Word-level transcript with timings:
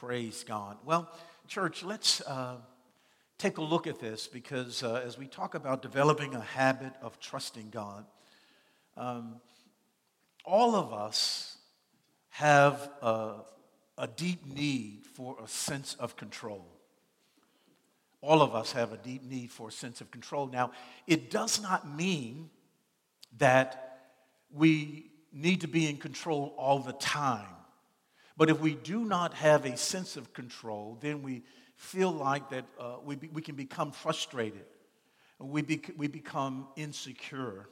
Praise 0.00 0.44
God. 0.48 0.78
Well, 0.86 1.10
church, 1.46 1.84
let's 1.84 2.22
uh, 2.22 2.56
take 3.36 3.58
a 3.58 3.62
look 3.62 3.86
at 3.86 4.00
this 4.00 4.26
because 4.26 4.82
uh, 4.82 5.02
as 5.04 5.18
we 5.18 5.26
talk 5.26 5.54
about 5.54 5.82
developing 5.82 6.34
a 6.34 6.40
habit 6.40 6.94
of 7.02 7.20
trusting 7.20 7.68
God, 7.68 8.06
um, 8.96 9.42
all 10.42 10.74
of 10.74 10.94
us 10.94 11.58
have 12.30 12.88
a, 13.02 13.40
a 13.98 14.06
deep 14.06 14.46
need 14.46 15.02
for 15.04 15.36
a 15.44 15.46
sense 15.46 15.96
of 16.00 16.16
control. 16.16 16.64
All 18.22 18.40
of 18.40 18.54
us 18.54 18.72
have 18.72 18.94
a 18.94 18.96
deep 18.96 19.22
need 19.22 19.50
for 19.50 19.68
a 19.68 19.72
sense 19.72 20.00
of 20.00 20.10
control. 20.10 20.46
Now, 20.46 20.70
it 21.06 21.30
does 21.30 21.60
not 21.60 21.86
mean 21.86 22.48
that 23.36 24.00
we 24.50 25.10
need 25.30 25.60
to 25.60 25.68
be 25.68 25.90
in 25.90 25.98
control 25.98 26.54
all 26.56 26.78
the 26.78 26.94
time. 26.94 27.44
But 28.36 28.50
if 28.50 28.60
we 28.60 28.74
do 28.74 29.04
not 29.04 29.34
have 29.34 29.64
a 29.64 29.76
sense 29.76 30.16
of 30.16 30.32
control, 30.32 30.98
then 31.00 31.22
we 31.22 31.42
feel 31.76 32.10
like 32.10 32.50
that 32.50 32.64
uh, 32.78 32.96
we, 33.04 33.16
be, 33.16 33.28
we 33.28 33.42
can 33.42 33.54
become 33.54 33.92
frustrated. 33.92 34.64
We, 35.38 35.80
we 35.96 36.08
become 36.08 36.68
insecure. 36.76 37.68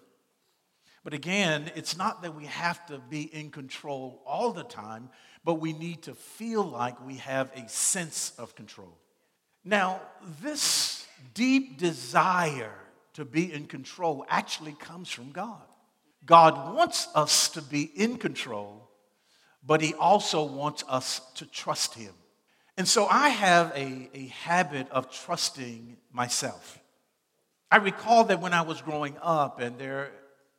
But 1.04 1.14
again, 1.14 1.70
it's 1.74 1.96
not 1.96 2.22
that 2.22 2.34
we 2.34 2.46
have 2.46 2.84
to 2.86 2.98
be 2.98 3.22
in 3.22 3.50
control 3.50 4.22
all 4.26 4.52
the 4.52 4.64
time, 4.64 5.10
but 5.44 5.54
we 5.54 5.72
need 5.72 6.02
to 6.02 6.14
feel 6.14 6.64
like 6.64 7.04
we 7.06 7.16
have 7.16 7.50
a 7.54 7.68
sense 7.68 8.32
of 8.38 8.54
control. 8.54 8.96
Now, 9.64 10.00
this 10.42 11.06
deep 11.34 11.78
desire 11.78 12.74
to 13.14 13.24
be 13.24 13.52
in 13.52 13.66
control 13.66 14.24
actually 14.28 14.72
comes 14.72 15.10
from 15.10 15.30
God. 15.30 15.62
God 16.24 16.74
wants 16.74 17.08
us 17.14 17.48
to 17.50 17.62
be 17.62 17.82
in 17.82 18.16
control 18.16 18.87
but 19.64 19.80
he 19.80 19.94
also 19.94 20.44
wants 20.44 20.84
us 20.88 21.20
to 21.34 21.46
trust 21.46 21.94
him. 21.94 22.12
And 22.76 22.86
so 22.86 23.06
I 23.06 23.30
have 23.30 23.72
a, 23.74 24.08
a 24.14 24.26
habit 24.28 24.88
of 24.90 25.10
trusting 25.10 25.96
myself. 26.12 26.78
I 27.70 27.76
recall 27.76 28.24
that 28.24 28.40
when 28.40 28.54
I 28.54 28.62
was 28.62 28.80
growing 28.80 29.16
up, 29.20 29.60
and 29.60 29.78
there, 29.78 30.12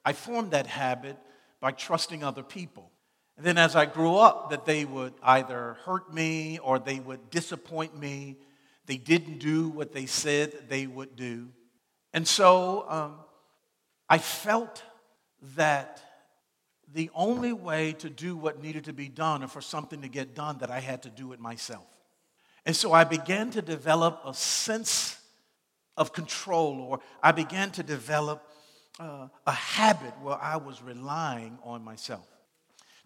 I 0.05 0.13
formed 0.13 0.51
that 0.51 0.67
habit 0.67 1.17
by 1.59 1.71
trusting 1.71 2.23
other 2.23 2.43
people. 2.43 2.91
And 3.37 3.45
then 3.45 3.57
as 3.57 3.75
I 3.75 3.85
grew 3.85 4.17
up, 4.17 4.49
that 4.49 4.65
they 4.65 4.83
would 4.83 5.13
either 5.23 5.77
hurt 5.85 6.13
me 6.13 6.59
or 6.59 6.77
they 6.77 6.99
would 6.99 7.29
disappoint 7.29 7.97
me. 7.97 8.37
They 8.85 8.97
didn't 8.97 9.39
do 9.39 9.69
what 9.69 9.93
they 9.93 10.05
said 10.05 10.67
they 10.67 10.87
would 10.87 11.15
do. 11.15 11.47
And 12.13 12.27
so 12.27 12.85
um, 12.89 13.15
I 14.09 14.17
felt 14.17 14.83
that 15.55 16.03
the 16.93 17.09
only 17.13 17.53
way 17.53 17.93
to 17.93 18.09
do 18.09 18.35
what 18.35 18.61
needed 18.61 18.85
to 18.85 18.93
be 18.93 19.07
done 19.07 19.43
or 19.43 19.47
for 19.47 19.61
something 19.61 20.01
to 20.01 20.07
get 20.07 20.35
done 20.35 20.57
that 20.59 20.71
I 20.71 20.79
had 20.79 21.03
to 21.03 21.09
do 21.09 21.33
it 21.33 21.39
myself. 21.39 21.85
And 22.65 22.75
so 22.75 22.93
I 22.93 23.03
began 23.03 23.51
to 23.51 23.61
develop 23.61 24.21
a 24.25 24.33
sense 24.33 25.19
of 25.97 26.13
control, 26.13 26.79
or 26.81 26.99
I 27.21 27.31
began 27.31 27.71
to 27.71 27.83
develop 27.83 28.43
uh, 28.99 29.27
a 29.45 29.51
habit 29.51 30.13
where 30.21 30.37
I 30.37 30.57
was 30.57 30.81
relying 30.81 31.57
on 31.63 31.83
myself. 31.83 32.27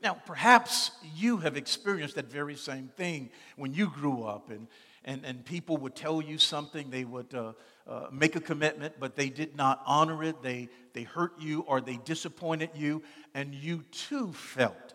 Now, 0.02 0.16
perhaps 0.26 0.92
you 1.16 1.38
have 1.38 1.56
experienced 1.56 2.16
that 2.16 2.26
very 2.26 2.56
same 2.56 2.90
thing 2.90 3.30
when 3.56 3.74
you 3.74 3.88
grew 3.88 4.24
up, 4.24 4.50
and, 4.50 4.68
and, 5.06 5.26
and 5.26 5.44
people 5.46 5.78
would 5.78 5.96
tell 5.96 6.22
you 6.22 6.38
something, 6.38 6.90
they 6.90 7.04
would 7.04 7.34
uh, 7.34 7.54
uh, 7.88 8.08
make 8.12 8.36
a 8.36 8.40
commitment, 8.40 8.96
but 9.00 9.16
they 9.16 9.30
did 9.30 9.56
not 9.56 9.82
honor 9.86 10.24
it. 10.24 10.42
They, 10.42 10.70
they 10.94 11.04
hurt 11.04 11.34
you 11.40 11.62
or 11.62 11.82
they 11.82 11.98
disappointed 11.98 12.72
you, 12.76 13.04
and 13.34 13.54
you 13.54 13.84
too 13.92 14.32
felt 14.34 14.94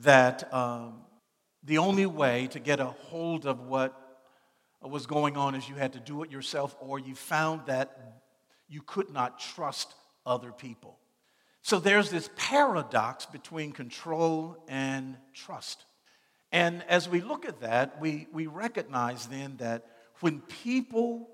that 0.00 0.52
um, 0.54 1.00
the 1.64 1.78
only 1.78 2.06
way 2.06 2.46
to 2.48 2.60
get 2.60 2.80
a 2.80 2.86
hold 2.86 3.46
of 3.46 3.60
what 3.60 3.96
was 4.82 5.06
going 5.06 5.36
on 5.36 5.54
is 5.54 5.68
you 5.68 5.74
had 5.74 5.92
to 5.92 6.00
do 6.00 6.22
it 6.22 6.30
yourself, 6.30 6.74
or 6.80 6.98
you 6.98 7.14
found 7.14 7.66
that 7.66 8.22
you 8.68 8.80
could 8.82 9.10
not 9.10 9.38
trust 9.38 9.94
other 10.24 10.52
people. 10.52 10.98
So 11.62 11.78
there's 11.78 12.10
this 12.10 12.30
paradox 12.36 13.26
between 13.26 13.72
control 13.72 14.64
and 14.68 15.16
trust. 15.34 15.84
And 16.52 16.82
as 16.88 17.08
we 17.08 17.20
look 17.20 17.46
at 17.46 17.60
that, 17.60 18.00
we, 18.00 18.26
we 18.32 18.46
recognize 18.46 19.26
then 19.26 19.56
that 19.58 19.86
when 20.20 20.40
people 20.40 21.28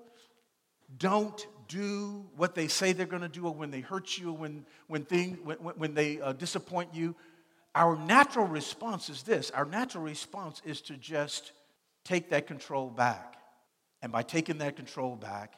don't 0.97 1.45
do 1.67 2.25
what 2.35 2.55
they 2.55 2.67
say 2.67 2.93
they're 2.93 3.05
going 3.05 3.21
to 3.21 3.27
do, 3.27 3.45
or 3.45 3.53
when 3.53 3.71
they 3.71 3.81
hurt 3.81 4.17
you, 4.17 4.31
when, 4.31 4.65
when, 4.87 5.03
thing, 5.03 5.39
when, 5.43 5.57
when 5.57 5.93
they 5.93 6.21
uh, 6.21 6.33
disappoint 6.33 6.93
you, 6.93 7.15
our 7.75 7.95
natural 7.95 8.47
response 8.47 9.09
is 9.09 9.21
this 9.23 9.51
our 9.51 9.65
natural 9.65 10.03
response 10.03 10.61
is 10.65 10.81
to 10.81 10.93
just 10.97 11.51
take 12.03 12.29
that 12.29 12.47
control 12.47 12.89
back. 12.89 13.35
And 14.01 14.11
by 14.11 14.23
taking 14.23 14.59
that 14.59 14.75
control 14.75 15.15
back, 15.15 15.53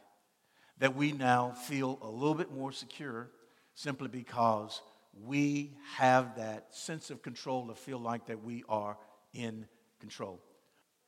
that 0.79 0.95
we 0.95 1.11
now 1.11 1.51
feel 1.51 1.99
a 2.01 2.09
little 2.09 2.35
bit 2.35 2.51
more 2.51 2.71
secure 2.71 3.29
simply 3.75 4.07
because 4.07 4.81
we 5.25 5.73
have 5.97 6.37
that 6.37 6.73
sense 6.73 7.09
of 7.09 7.21
control 7.21 7.67
to 7.67 7.75
feel 7.75 7.99
like 7.99 8.27
that 8.27 8.43
we 8.43 8.63
are 8.67 8.97
in 9.33 9.65
control. 9.99 10.39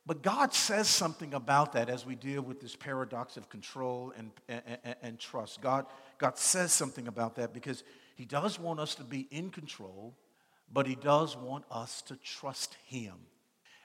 But 0.05 0.23
God 0.23 0.53
says 0.53 0.87
something 0.87 1.33
about 1.33 1.73
that 1.73 1.89
as 1.89 2.05
we 2.05 2.15
deal 2.15 2.41
with 2.41 2.59
this 2.59 2.75
paradox 2.75 3.37
of 3.37 3.49
control 3.49 4.13
and, 4.17 4.31
and, 4.47 4.95
and, 5.01 5.19
trust. 5.19 5.61
God, 5.61 5.85
God 6.17 6.37
says 6.37 6.73
something 6.73 7.07
about 7.07 7.35
that 7.35 7.53
because 7.53 7.83
He 8.15 8.25
does 8.25 8.59
want 8.59 8.79
us 8.79 8.95
to 8.95 9.03
be 9.03 9.27
in 9.29 9.51
control, 9.51 10.15
but 10.73 10.87
He 10.87 10.95
does 10.95 11.37
want 11.37 11.65
us 11.69 12.01
to 12.03 12.15
trust 12.15 12.77
Him. 12.87 13.13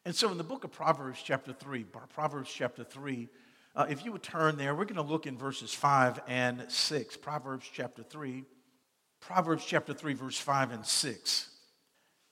And 0.06 0.14
so 0.14 0.30
in 0.30 0.38
the 0.38 0.44
book 0.44 0.64
of 0.64 0.72
Proverbs, 0.72 1.20
chapter 1.22 1.52
3, 1.52 1.84
Proverbs 2.14 2.50
chapter 2.50 2.82
3, 2.82 3.28
uh, 3.74 3.86
if 3.90 4.04
you 4.04 4.12
would 4.12 4.22
turn 4.22 4.56
there, 4.56 4.74
we're 4.74 4.84
going 4.86 4.96
to 4.96 5.02
look 5.02 5.26
in 5.26 5.36
verses 5.36 5.74
5 5.74 6.20
and 6.26 6.64
6. 6.66 7.16
Proverbs 7.18 7.68
chapter 7.70 8.02
3, 8.02 8.44
Proverbs 9.20 9.66
chapter 9.66 9.92
3, 9.92 10.14
verse 10.14 10.38
5 10.38 10.70
and 10.70 10.86
6. 10.86 11.50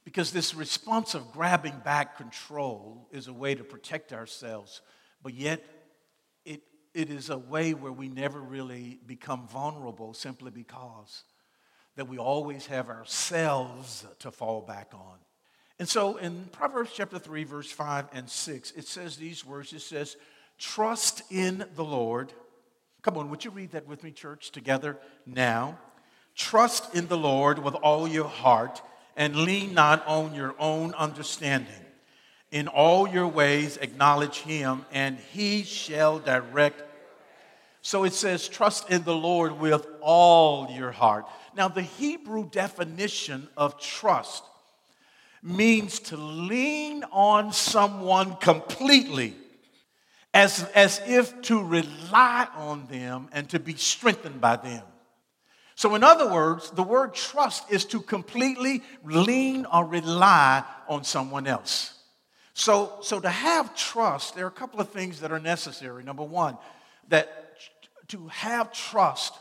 Because 0.05 0.33
this 0.33 0.55
response 0.55 1.15
of 1.15 1.33
grabbing 1.33 1.79
back 1.85 2.19
control 2.19 3.09
is 3.11 3.27
a 3.27 3.33
way 3.33 3.55
to 3.55 3.65
protect 3.65 4.13
ourselves, 4.13 4.83
but 5.23 5.33
yet 5.33 5.65
it, 6.45 6.63
it 6.93 7.11
is 7.11 7.31
a 7.31 7.39
way 7.39 7.73
where 7.73 7.93
we 7.93 8.09
never 8.09 8.41
really 8.41 9.01
become 9.07 9.49
vulnerable 9.49 10.13
simply 10.13 10.51
because 10.51 11.25
that 11.97 12.09
we 12.09 12.19
always 12.19 12.67
have 12.67 12.91
ourselves 12.91 14.05
to 14.19 14.31
fall 14.31 14.61
back 14.61 14.91
on. 14.93 15.19
And 15.79 15.89
so 15.89 16.17
in 16.17 16.49
Proverbs 16.53 16.91
chapter 16.95 17.19
3, 17.19 17.45
verse 17.45 17.71
5 17.71 18.09
and 18.13 18.29
6, 18.29 18.73
it 18.73 18.87
says 18.87 19.17
these 19.17 19.45
words 19.45 19.73
it 19.73 19.81
says, 19.81 20.17
Trust 20.59 21.23
in 21.31 21.65
the 21.75 21.85
Lord. 21.85 22.33
Come 23.03 23.17
on, 23.17 23.31
would 23.31 23.45
you 23.45 23.51
read 23.51 23.73
that 23.73 23.87
with 23.87 24.05
me, 24.05 24.13
church, 24.13 24.51
together 24.51 24.99
now? 25.27 25.79
Trust 26.37 26.95
in 26.95 27.09
the 27.09 27.17
Lord 27.17 27.59
with 27.59 27.75
all 27.75 28.07
your 28.07 28.29
heart 28.29 28.83
and 29.17 29.37
lean 29.37 29.75
not 29.75 30.07
on 30.07 30.35
your 30.35 30.55
own 30.59 30.95
understanding. 30.95 31.73
In 32.51 32.69
all 32.69 33.09
your 33.09 33.29
ways, 33.29 33.77
acknowledge 33.79 34.39
him, 34.39 34.85
and 34.93 35.19
he 35.33 35.63
shall 35.65 36.19
direct. 36.19 36.83
So 37.83 38.05
it 38.05 38.13
says, 38.13 38.49
trust 38.49 38.91
in 38.91 39.03
the 39.05 39.15
Lord 39.15 39.59
with 39.59 39.87
all 40.01 40.71
your 40.71 40.93
heart. 40.93 41.27
Now, 41.57 41.69
the 41.69 41.83
Hebrew 41.83 42.49
definition 42.49 43.49
of 43.57 43.81
trust 43.81 44.45
means 45.43 46.01
to 46.01 46.17
lean 46.17 47.05
on 47.13 47.53
someone 47.53 48.37
completely, 48.37 49.35
as, 50.33 50.65
as 50.75 51.03
if 51.07 51.43
to 51.43 51.63
rely 51.63 52.49
on 52.55 52.87
them 52.87 53.29
and 53.33 53.49
to 53.51 53.61
be 53.61 53.75
strengthened 53.75 54.41
by 54.41 54.57
them. 54.57 54.83
So, 55.77 55.95
in 55.95 56.05
other 56.05 56.31
words, 56.31 56.71
the 56.71 56.83
word 56.83 57.15
trust 57.15 57.71
is 57.71 57.85
to 57.87 58.01
completely 58.01 58.83
lean 59.05 59.67
or 59.67 59.85
rely 59.85 60.63
on 60.89 61.05
someone 61.05 61.47
else. 61.47 61.95
So, 62.55 62.99
so 63.03 63.19
to 63.19 63.29
have 63.29 63.75
trust, 63.75 64.37
there 64.37 64.45
are 64.45 64.49
a 64.49 64.53
couple 64.53 64.81
of 64.81 64.91
things 64.91 65.21
that 65.21 65.33
are 65.33 65.41
necessary. 65.41 66.05
Number 66.05 66.23
one, 66.23 66.57
that 67.09 67.29
to 68.09 68.29
have 68.29 68.73
trust, 68.73 69.35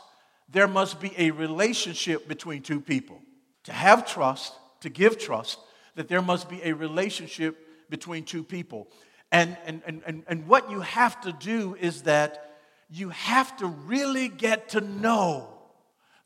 there 0.50 0.66
must 0.66 1.00
be 1.00 1.12
a 1.16 1.30
relationship 1.30 2.26
between 2.26 2.62
two 2.62 2.80
people. 2.80 3.20
To 3.64 3.72
have 3.72 4.04
trust, 4.06 4.52
to 4.80 4.90
give 4.90 5.18
trust, 5.18 5.58
that 5.94 6.08
there 6.08 6.22
must 6.22 6.48
be 6.48 6.60
a 6.64 6.72
relationship 6.72 7.56
between 7.88 8.24
two 8.24 8.42
people. 8.42 8.88
And, 9.30 9.56
and, 9.64 9.82
and, 9.86 10.24
and 10.26 10.48
what 10.48 10.70
you 10.70 10.80
have 10.80 11.20
to 11.22 11.32
do 11.32 11.76
is 11.80 12.02
that 12.02 12.56
you 12.90 13.10
have 13.10 13.56
to 13.58 13.66
really 13.66 14.28
get 14.28 14.70
to 14.70 14.80
know 14.80 15.53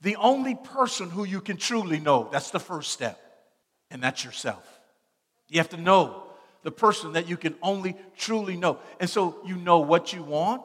the 0.01 0.17
only 0.17 0.55
person 0.55 1.11
who 1.11 1.25
you 1.25 1.41
can 1.41 1.57
truly 1.57 1.99
know. 1.99 2.29
That's 2.31 2.51
the 2.51 2.61
first 2.61 2.93
step, 2.93 3.19
and 3.91 4.03
that's 4.03 4.25
yourself. 4.25 4.65
You 5.49 5.59
have 5.59 5.71
to 5.71 5.77
know 5.77 6.25
the 6.63 6.71
person 6.71 7.13
that 7.13 7.29
you 7.29 7.37
can 7.37 7.55
only 7.63 7.97
truly 8.17 8.57
know. 8.57 8.79
And 9.01 9.09
so 9.09 9.37
you 9.45 9.57
know 9.57 9.81
what 9.81 10.13
you 10.13 10.23
want, 10.23 10.63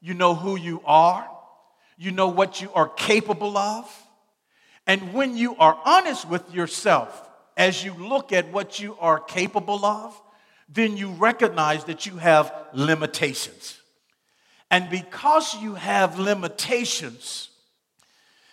you 0.00 0.14
know 0.14 0.34
who 0.34 0.56
you 0.56 0.80
are, 0.84 1.28
you 1.96 2.10
know 2.10 2.28
what 2.28 2.60
you 2.60 2.72
are 2.72 2.88
capable 2.88 3.58
of. 3.58 3.90
And 4.86 5.12
when 5.12 5.36
you 5.36 5.56
are 5.56 5.78
honest 5.84 6.28
with 6.28 6.54
yourself 6.54 7.28
as 7.56 7.84
you 7.84 7.92
look 7.92 8.32
at 8.32 8.50
what 8.52 8.80
you 8.80 8.96
are 9.00 9.20
capable 9.20 9.84
of, 9.84 10.20
then 10.68 10.96
you 10.96 11.10
recognize 11.10 11.84
that 11.84 12.06
you 12.06 12.16
have 12.16 12.52
limitations. 12.72 13.80
And 14.70 14.88
because 14.90 15.54
you 15.60 15.74
have 15.74 16.18
limitations, 16.18 17.50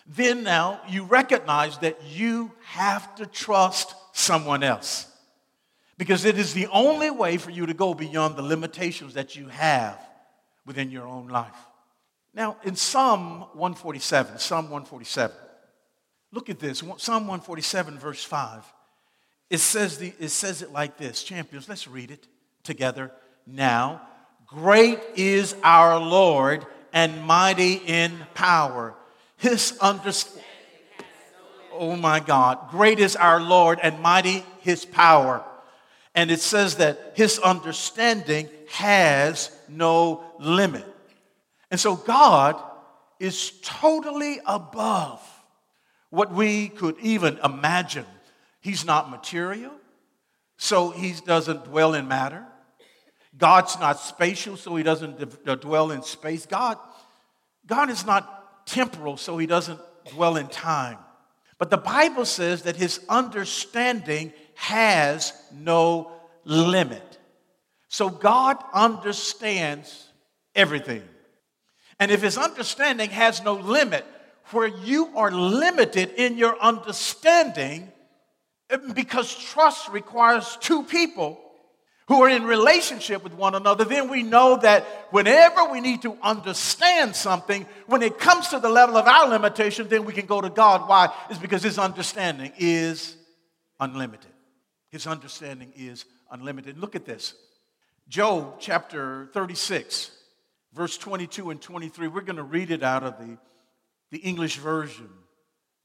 then 0.05 0.43
now 0.43 0.81
you 0.87 1.03
recognize 1.03 1.77
that 1.79 2.03
you 2.03 2.51
have 2.63 3.15
to 3.15 3.25
trust 3.25 3.95
someone 4.13 4.63
else. 4.63 5.07
Because 5.97 6.25
it 6.25 6.37
is 6.37 6.53
the 6.53 6.67
only 6.67 7.09
way 7.09 7.37
for 7.37 7.51
you 7.51 7.65
to 7.65 7.73
go 7.73 7.93
beyond 7.93 8.35
the 8.35 8.41
limitations 8.41 9.13
that 9.13 9.35
you 9.35 9.47
have 9.47 9.99
within 10.65 10.91
your 10.91 11.07
own 11.07 11.27
life. 11.27 11.55
Now, 12.33 12.57
in 12.63 12.75
Psalm 12.75 13.41
147, 13.53 14.39
Psalm 14.39 14.65
147, 14.65 15.35
look 16.33 16.49
at 16.49 16.59
this. 16.59 16.79
Psalm 16.97 17.27
147, 17.27 17.97
verse 17.97 18.23
5. 18.23 18.63
It 19.49 19.59
says, 19.59 19.97
the, 19.97 20.13
it 20.19 20.29
says 20.29 20.61
it 20.61 20.73
like 20.73 20.97
this. 20.97 21.23
Champions, 21.23 21.69
let's 21.69 21.87
read 21.87 22.11
it 22.11 22.27
together 22.63 23.11
now. 23.47 24.01
Great 24.47 24.99
is 25.15 25.55
our 25.63 25.97
Lord 25.99 26.65
and 26.91 27.23
mighty 27.23 27.73
in 27.73 28.11
power. 28.33 28.95
His 29.37 29.77
understanding. 29.79 30.43
Oh 31.73 31.95
my 31.95 32.19
God. 32.19 32.69
Great 32.69 32.99
is 32.99 33.15
our 33.15 33.41
Lord 33.41 33.79
and 33.81 33.99
mighty 33.99 34.43
his 34.61 34.85
power. 34.85 35.43
And 36.13 36.31
it 36.31 36.39
says 36.39 36.77
that 36.77 37.13
his 37.15 37.39
understanding 37.39 38.49
has 38.71 39.51
no 39.67 40.23
limit. 40.39 40.85
And 41.69 41.79
so 41.79 41.95
God 41.95 42.61
is 43.19 43.51
totally 43.61 44.39
above 44.45 45.21
what 46.09 46.31
we 46.31 46.69
could 46.69 46.95
even 47.01 47.37
imagine. 47.43 48.05
He's 48.61 48.85
not 48.85 49.09
material, 49.09 49.73
so 50.57 50.91
he 50.91 51.13
doesn't 51.25 51.65
dwell 51.65 51.93
in 51.93 52.07
matter. 52.07 52.45
God's 53.37 53.77
not 53.79 53.99
spatial, 53.99 54.55
so 54.55 54.75
he 54.75 54.83
doesn't 54.83 55.19
dwell 55.61 55.91
in 55.91 56.01
space. 56.01 56.45
God, 56.45 56.77
God 57.67 57.89
is 57.89 58.05
not 58.05 58.34
temporal, 58.65 59.17
so 59.17 59.37
he 59.37 59.47
doesn't 59.47 59.79
dwell 60.09 60.37
in 60.37 60.47
time. 60.47 60.97
But 61.57 61.69
the 61.69 61.77
Bible 61.77 62.25
says 62.25 62.63
that 62.63 62.75
his 62.75 62.99
understanding 63.07 64.33
has 64.55 65.33
no 65.53 66.11
limit. 66.43 67.17
So 67.87 68.09
God 68.09 68.57
understands 68.73 70.09
everything. 70.53 71.03
And 71.99 72.11
if 72.11 72.21
his 72.21 72.37
understanding 72.37 73.09
has 73.11 73.41
no 73.41 73.53
limit, 73.53 74.05
where 74.51 74.67
you 74.67 75.07
are 75.15 75.31
limited 75.31 76.11
in 76.17 76.37
your 76.37 76.59
understanding, 76.61 77.91
because 78.93 79.33
trust 79.33 79.89
requires 79.89 80.57
two 80.59 80.83
people 80.83 81.39
who 82.07 82.21
are 82.21 82.29
in 82.29 82.43
relationship 82.43 83.23
with 83.23 83.33
one 83.33 83.55
another, 83.55 83.83
then 83.83 84.09
we 84.09 84.21
know 84.21 84.57
that 84.57 84.83
whenever 85.09 85.65
we 85.71 85.81
need 85.81 86.03
to 86.03 86.17
understand 86.21 87.15
something, 87.15 87.65
when 87.87 88.03
it 88.03 88.19
comes 88.19 88.49
to 88.49 88.59
the 88.59 88.69
level 88.69 88.95
of 88.95 89.07
our 89.07 89.27
limitation, 89.27 89.87
then 89.87 90.05
we 90.05 90.13
can 90.13 90.27
go 90.27 90.39
to 90.39 90.49
God. 90.49 90.87
Why? 90.87 91.11
It's 91.29 91.39
because 91.39 91.63
His 91.63 91.79
understanding 91.79 92.51
is 92.57 93.15
unlimited. 93.79 94.31
His 94.89 95.07
understanding 95.07 95.73
is 95.75 96.05
unlimited. 96.29 96.77
Look 96.77 96.95
at 96.95 97.05
this 97.05 97.33
Job 98.07 98.59
chapter 98.59 99.27
36, 99.33 100.11
verse 100.73 100.97
22 100.97 101.49
and 101.49 101.59
23. 101.59 102.07
We're 102.07 102.21
going 102.21 102.35
to 102.35 102.43
read 102.43 102.69
it 102.69 102.83
out 102.83 103.03
of 103.03 103.17
the, 103.17 103.37
the 104.11 104.19
English 104.19 104.57
version. 104.57 105.09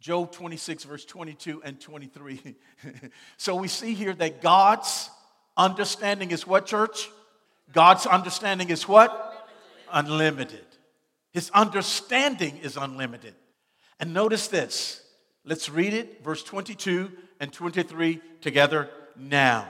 Job 0.00 0.32
26, 0.32 0.84
verse 0.84 1.04
22 1.06 1.62
and 1.64 1.80
23. 1.80 2.56
so 3.38 3.54
we 3.54 3.68
see 3.68 3.94
here 3.94 4.12
that 4.14 4.42
God's 4.42 5.10
understanding 5.56 6.30
is 6.30 6.46
what, 6.46 6.66
church? 6.66 7.10
God's 7.72 8.06
understanding 8.06 8.70
is 8.70 8.88
what? 8.88 9.48
Unlimited. 9.92 10.64
His 11.32 11.50
understanding 11.50 12.58
is 12.58 12.76
unlimited. 12.76 13.34
And 13.98 14.12
notice 14.12 14.48
this. 14.48 15.02
Let's 15.44 15.68
read 15.68 15.94
it, 15.94 16.22
verse 16.24 16.42
22 16.42 17.10
and 17.40 17.52
23 17.52 18.20
together 18.40 18.90
now. 19.16 19.68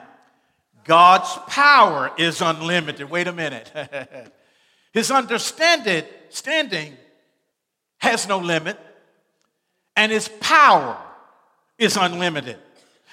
God's 0.84 1.30
power 1.46 2.10
is 2.18 2.40
unlimited. 2.40 3.10
Wait 3.10 3.26
a 3.26 3.32
minute. 3.32 3.70
His 4.92 5.10
understanding 5.10 6.04
standing 6.30 6.96
has 7.98 8.26
no 8.26 8.38
limit, 8.38 8.78
and 9.94 10.10
his 10.10 10.28
power 10.40 10.96
is 11.78 11.96
unlimited. 11.96 12.56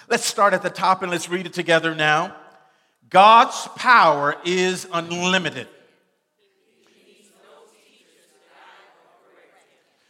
Let's 0.08 0.26
start 0.26 0.54
at 0.54 0.64
the 0.64 0.70
top 0.70 1.02
and 1.02 1.12
let's 1.12 1.30
read 1.30 1.46
it 1.46 1.54
together 1.54 1.94
now. 1.94 2.36
God's 3.10 3.68
power 3.76 4.36
is 4.44 4.88
unlimited. 4.92 5.68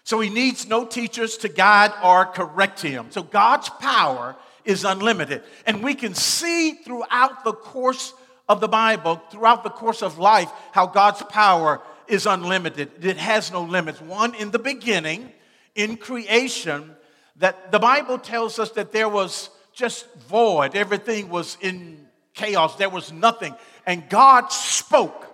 So 0.03 0.21
he 0.21 0.29
needs 0.29 0.67
no 0.67 0.85
teachers 0.85 1.35
to 1.39 1.49
guide 1.49 1.91
or 2.01 2.25
correct 2.25 2.81
him. 2.81 3.07
So 3.09 3.23
God's 3.23 3.69
power 3.69 4.37
is 4.63 4.85
unlimited. 4.85 5.43
And 5.65 5.83
we 5.83 5.95
can 5.95 6.13
see 6.13 6.75
throughout 6.75 7.43
the 7.43 7.51
course 7.51 8.13
of 8.47 8.61
the 8.61 8.69
Bible, 8.69 9.21
throughout 9.29 9.65
the 9.65 9.69
course 9.69 10.01
of 10.01 10.17
life, 10.17 10.49
how 10.71 10.87
God's 10.87 11.21
power 11.23 11.81
is 12.07 12.25
unlimited. 12.25 13.03
It 13.03 13.17
has 13.17 13.51
no 13.51 13.63
limits. 13.63 13.99
One, 14.01 14.33
in 14.35 14.51
the 14.51 14.59
beginning, 14.59 15.31
in 15.75 15.97
creation, 15.97 16.95
that 17.35 17.73
the 17.73 17.79
Bible 17.79 18.17
tells 18.17 18.59
us 18.59 18.71
that 18.71 18.93
there 18.93 19.09
was 19.09 19.49
just 19.73 20.11
void, 20.15 20.75
everything 20.75 21.29
was 21.29 21.57
in 21.59 22.06
chaos, 22.37 22.75
there 22.75 22.89
was 22.89 23.11
nothing. 23.11 23.53
And 23.85 24.07
God 24.09 24.51
spoke. 24.51 25.25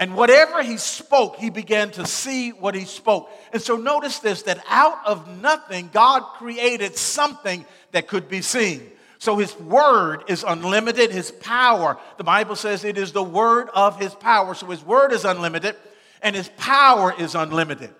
And 0.00 0.16
whatever 0.16 0.62
he 0.62 0.76
spoke, 0.76 1.36
he 1.36 1.50
began 1.50 1.90
to 1.92 2.06
see 2.06 2.50
what 2.50 2.74
he 2.74 2.84
spoke. 2.84 3.30
And 3.52 3.62
so 3.62 3.76
notice 3.76 4.18
this 4.18 4.42
that 4.42 4.62
out 4.68 4.98
of 5.06 5.40
nothing, 5.40 5.88
God 5.92 6.22
created 6.36 6.96
something 6.96 7.64
that 7.92 8.08
could 8.08 8.28
be 8.28 8.42
seen. 8.42 8.90
So 9.18 9.38
his 9.38 9.58
word 9.58 10.24
is 10.28 10.44
unlimited, 10.46 11.10
his 11.10 11.30
power. 11.30 11.96
The 12.18 12.24
Bible 12.24 12.56
says 12.56 12.84
it 12.84 12.98
is 12.98 13.12
the 13.12 13.22
word 13.22 13.70
of 13.72 13.98
his 13.98 14.14
power. 14.14 14.54
So 14.54 14.66
his 14.66 14.84
word 14.84 15.12
is 15.12 15.24
unlimited 15.24 15.76
and 16.20 16.34
his 16.36 16.50
power 16.58 17.14
is 17.16 17.34
unlimited. 17.34 17.90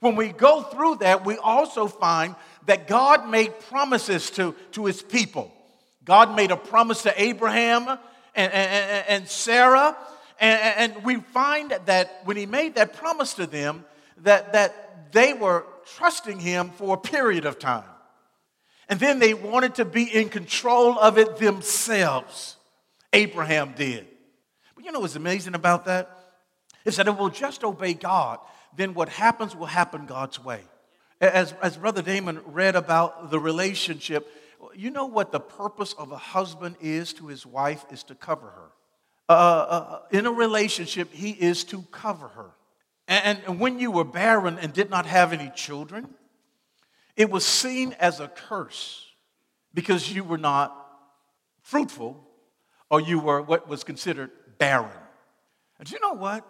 When 0.00 0.14
we 0.14 0.28
go 0.28 0.62
through 0.62 0.96
that, 0.96 1.24
we 1.24 1.36
also 1.38 1.88
find 1.88 2.36
that 2.66 2.86
God 2.86 3.28
made 3.28 3.58
promises 3.68 4.30
to, 4.30 4.54
to 4.72 4.84
his 4.84 5.02
people. 5.02 5.52
God 6.08 6.34
made 6.34 6.50
a 6.50 6.56
promise 6.56 7.02
to 7.02 7.22
Abraham 7.22 7.86
and, 7.86 7.98
and, 8.50 9.04
and 9.08 9.28
Sarah. 9.28 9.94
And, 10.40 10.94
and, 10.94 11.04
we 11.04 11.16
find 11.16 11.78
that 11.84 12.22
when 12.24 12.38
he 12.38 12.46
made 12.46 12.76
that 12.76 12.94
promise 12.94 13.34
to 13.34 13.46
them, 13.46 13.84
that, 14.22 14.54
that 14.54 15.12
they 15.12 15.34
were 15.34 15.66
trusting 15.96 16.40
him 16.40 16.70
for 16.70 16.94
a 16.94 16.98
period 16.98 17.44
of 17.44 17.58
time. 17.58 17.84
And 18.88 18.98
then 18.98 19.18
they 19.18 19.34
wanted 19.34 19.74
to 19.74 19.84
be 19.84 20.04
in 20.04 20.30
control 20.30 20.98
of 20.98 21.18
it 21.18 21.36
themselves. 21.36 22.56
Abraham 23.12 23.74
did. 23.76 24.06
But 24.76 24.86
you 24.86 24.92
know 24.92 25.00
what's 25.00 25.14
amazing 25.14 25.54
about 25.54 25.84
that? 25.84 26.08
Is 26.86 26.96
that 26.96 27.06
if 27.06 27.18
we'll 27.18 27.28
just 27.28 27.64
obey 27.64 27.92
God, 27.92 28.38
then 28.74 28.94
what 28.94 29.10
happens 29.10 29.54
will 29.54 29.66
happen 29.66 30.06
God's 30.06 30.42
way. 30.42 30.62
As, 31.20 31.52
as 31.60 31.76
Brother 31.76 32.00
Damon 32.00 32.40
read 32.46 32.76
about 32.76 33.30
the 33.30 33.38
relationship 33.38 34.26
you 34.78 34.90
know 34.90 35.06
what 35.06 35.32
the 35.32 35.40
purpose 35.40 35.92
of 35.94 36.12
a 36.12 36.16
husband 36.16 36.76
is 36.80 37.12
to 37.14 37.26
his 37.26 37.44
wife 37.44 37.84
is 37.90 38.04
to 38.04 38.14
cover 38.14 38.46
her. 38.46 38.70
Uh, 39.28 39.32
uh, 39.32 39.34
uh, 39.34 40.00
in 40.12 40.24
a 40.24 40.30
relationship, 40.30 41.12
he 41.12 41.30
is 41.30 41.64
to 41.64 41.82
cover 41.90 42.28
her. 42.28 42.50
And, 43.08 43.40
and 43.44 43.58
when 43.58 43.80
you 43.80 43.90
were 43.90 44.04
barren 44.04 44.56
and 44.56 44.72
did 44.72 44.88
not 44.88 45.04
have 45.06 45.32
any 45.32 45.50
children, 45.50 46.08
it 47.16 47.28
was 47.28 47.44
seen 47.44 47.96
as 47.98 48.20
a 48.20 48.28
curse 48.28 49.04
because 49.74 50.12
you 50.14 50.22
were 50.22 50.38
not 50.38 50.72
fruitful 51.62 52.24
or 52.88 53.00
you 53.00 53.18
were 53.18 53.42
what 53.42 53.68
was 53.68 53.82
considered 53.82 54.30
barren. 54.58 54.90
And 55.80 55.90
you 55.90 55.98
know 56.00 56.12
what? 56.12 56.46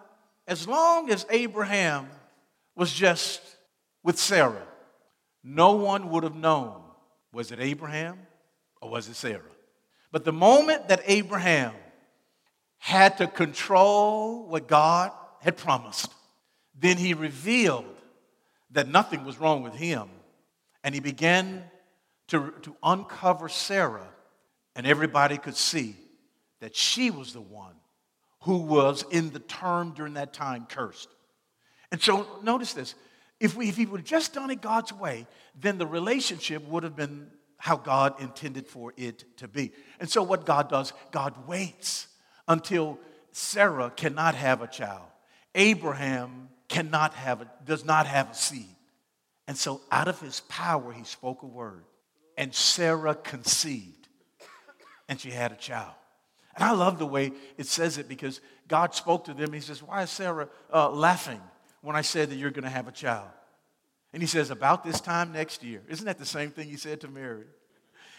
As 0.47 0.68
long 0.68 1.11
as 1.11 1.25
Abraham 1.30 2.11
was 2.76 2.92
just 2.92 3.40
with 4.02 4.18
Sarah, 4.18 4.66
no 5.42 5.73
one 5.73 6.11
would 6.11 6.25
have 6.25 6.37
known 6.37 6.82
was 7.38 7.52
it 7.52 7.61
Abraham 7.61 8.18
or 8.83 8.90
was 8.90 9.09
it 9.09 9.14
Sarah? 9.14 9.40
But 10.11 10.25
the 10.25 10.33
moment 10.33 10.88
that 10.88 11.02
Abraham 11.07 11.73
had 12.78 13.18
to 13.18 13.28
control 13.28 14.49
what 14.49 14.66
God 14.66 15.12
had 15.40 15.57
promised, 15.57 16.12
then 16.76 16.97
he 16.97 17.14
revealed 17.14 17.85
that 18.73 18.88
nothing 18.88 19.25
was 19.25 19.38
wrong 19.38 19.62
with 19.62 19.76
him. 19.76 20.09
And 20.83 20.97
he 20.97 21.00
began 21.00 21.62
to, 22.26 22.52
to 22.62 22.75
uncover 22.83 23.49
Sarah, 23.49 24.09
and 24.75 24.85
everybody 24.85 25.38
could 25.38 25.57
see 25.57 25.95
that 26.59 26.75
she 26.75 27.12
was 27.12 27.33
the 27.33 27.40
one 27.40 27.76
who 28.42 28.57
was 28.57 29.04
in 29.12 29.30
the 29.30 29.38
term 29.38 29.92
during 29.92 30.14
that 30.14 30.33
time 30.33 30.66
cursed. 30.68 31.09
And 31.92 32.02
so 32.02 32.26
notice 32.42 32.73
this 32.73 32.97
if, 33.40 33.57
we, 33.57 33.68
if 33.68 33.76
he 33.76 33.87
would 33.87 34.00
have 34.00 34.07
just 34.07 34.35
done 34.35 34.50
it 34.50 34.61
God's 34.61 34.92
way, 34.92 35.26
then 35.61 35.78
the 35.78 35.87
relationship 35.87 36.66
would 36.68 36.83
have 36.83 36.97
been 36.97 37.28
how 37.57 37.76
God 37.76 38.21
intended 38.21 38.66
for 38.66 38.92
it 38.97 39.25
to 39.38 39.49
be. 39.49 39.73
And 40.00 40.09
so, 40.09 40.23
what 40.23 40.47
God 40.47 40.68
does, 40.68 40.92
God 41.11 41.47
waits 41.47 42.09
until 42.47 42.99
Sarah 43.33 43.92
cannot 43.95 44.35
have 44.35 44.62
a 44.62 44.66
child. 44.66 45.07
Abraham 45.54 46.49
cannot 46.68 47.14
have 47.14 47.42
a, 47.42 47.50
does 47.64 47.85
not 47.85 48.07
have 48.07 48.30
a 48.30 48.35
seed. 48.35 48.76
And 49.47 49.57
so, 49.57 49.80
out 49.90 50.09
of 50.09 50.21
his 50.21 50.40
power, 50.49 50.92
he 50.92 51.04
spoke 51.04 51.42
a 51.42 51.47
word, 51.47 51.85
and 52.37 52.54
Sarah 52.54 53.14
conceived, 53.14 54.09
and 55.09 55.21
she 55.21 55.30
had 55.30 55.52
a 55.52 55.57
child. 55.57 55.95
And 56.54 56.64
I 56.64 56.73
love 56.73 56.99
the 56.99 57.07
way 57.07 57.33
it 57.57 57.66
says 57.66 57.99
it 57.99 58.09
because 58.09 58.40
God 58.66 58.95
spoke 58.95 59.25
to 59.26 59.35
them. 59.35 59.52
He 59.52 59.61
says, 59.61 59.83
Why 59.83 60.02
is 60.02 60.11
Sarah 60.11 60.49
uh, 60.73 60.90
laughing 60.90 61.40
when 61.88 61.97
I 61.97 62.02
said 62.02 62.28
that 62.28 62.37
you're 62.37 62.50
going 62.50 62.64
to 62.64 62.68
have 62.68 62.87
a 62.87 62.92
child? 62.92 63.30
And 64.12 64.23
he 64.23 64.26
says, 64.26 64.50
About 64.50 64.85
this 64.85 65.00
time 65.00 65.33
next 65.33 65.64
year. 65.64 65.80
Isn't 65.88 66.04
that 66.04 66.18
the 66.18 66.26
same 66.26 66.50
thing 66.50 66.68
he 66.68 66.76
said 66.76 67.00
to 67.00 67.09
Mary? 67.09 67.45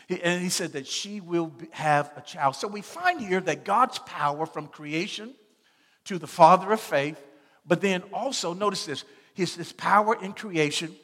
And 0.09 0.41
he 0.41 0.49
said 0.49 0.73
that 0.73 0.88
she 0.88 1.21
will 1.21 1.53
have 1.69 2.11
a 2.17 2.21
child. 2.21 2.55
So 2.55 2.67
we 2.67 2.81
find 2.81 3.21
here 3.21 3.39
that 3.41 3.65
God's 3.65 3.99
power 3.99 4.47
from 4.47 4.65
creation 4.65 5.35
to 6.05 6.17
the 6.17 6.25
father 6.25 6.71
of 6.71 6.81
faith, 6.81 7.23
but 7.63 7.79
then 7.79 8.01
also, 8.11 8.55
notice 8.55 8.88
this, 8.88 9.03
his, 9.35 9.53
his 9.53 9.71
power 9.71 10.17
in 10.19 10.33
creation 10.33 10.95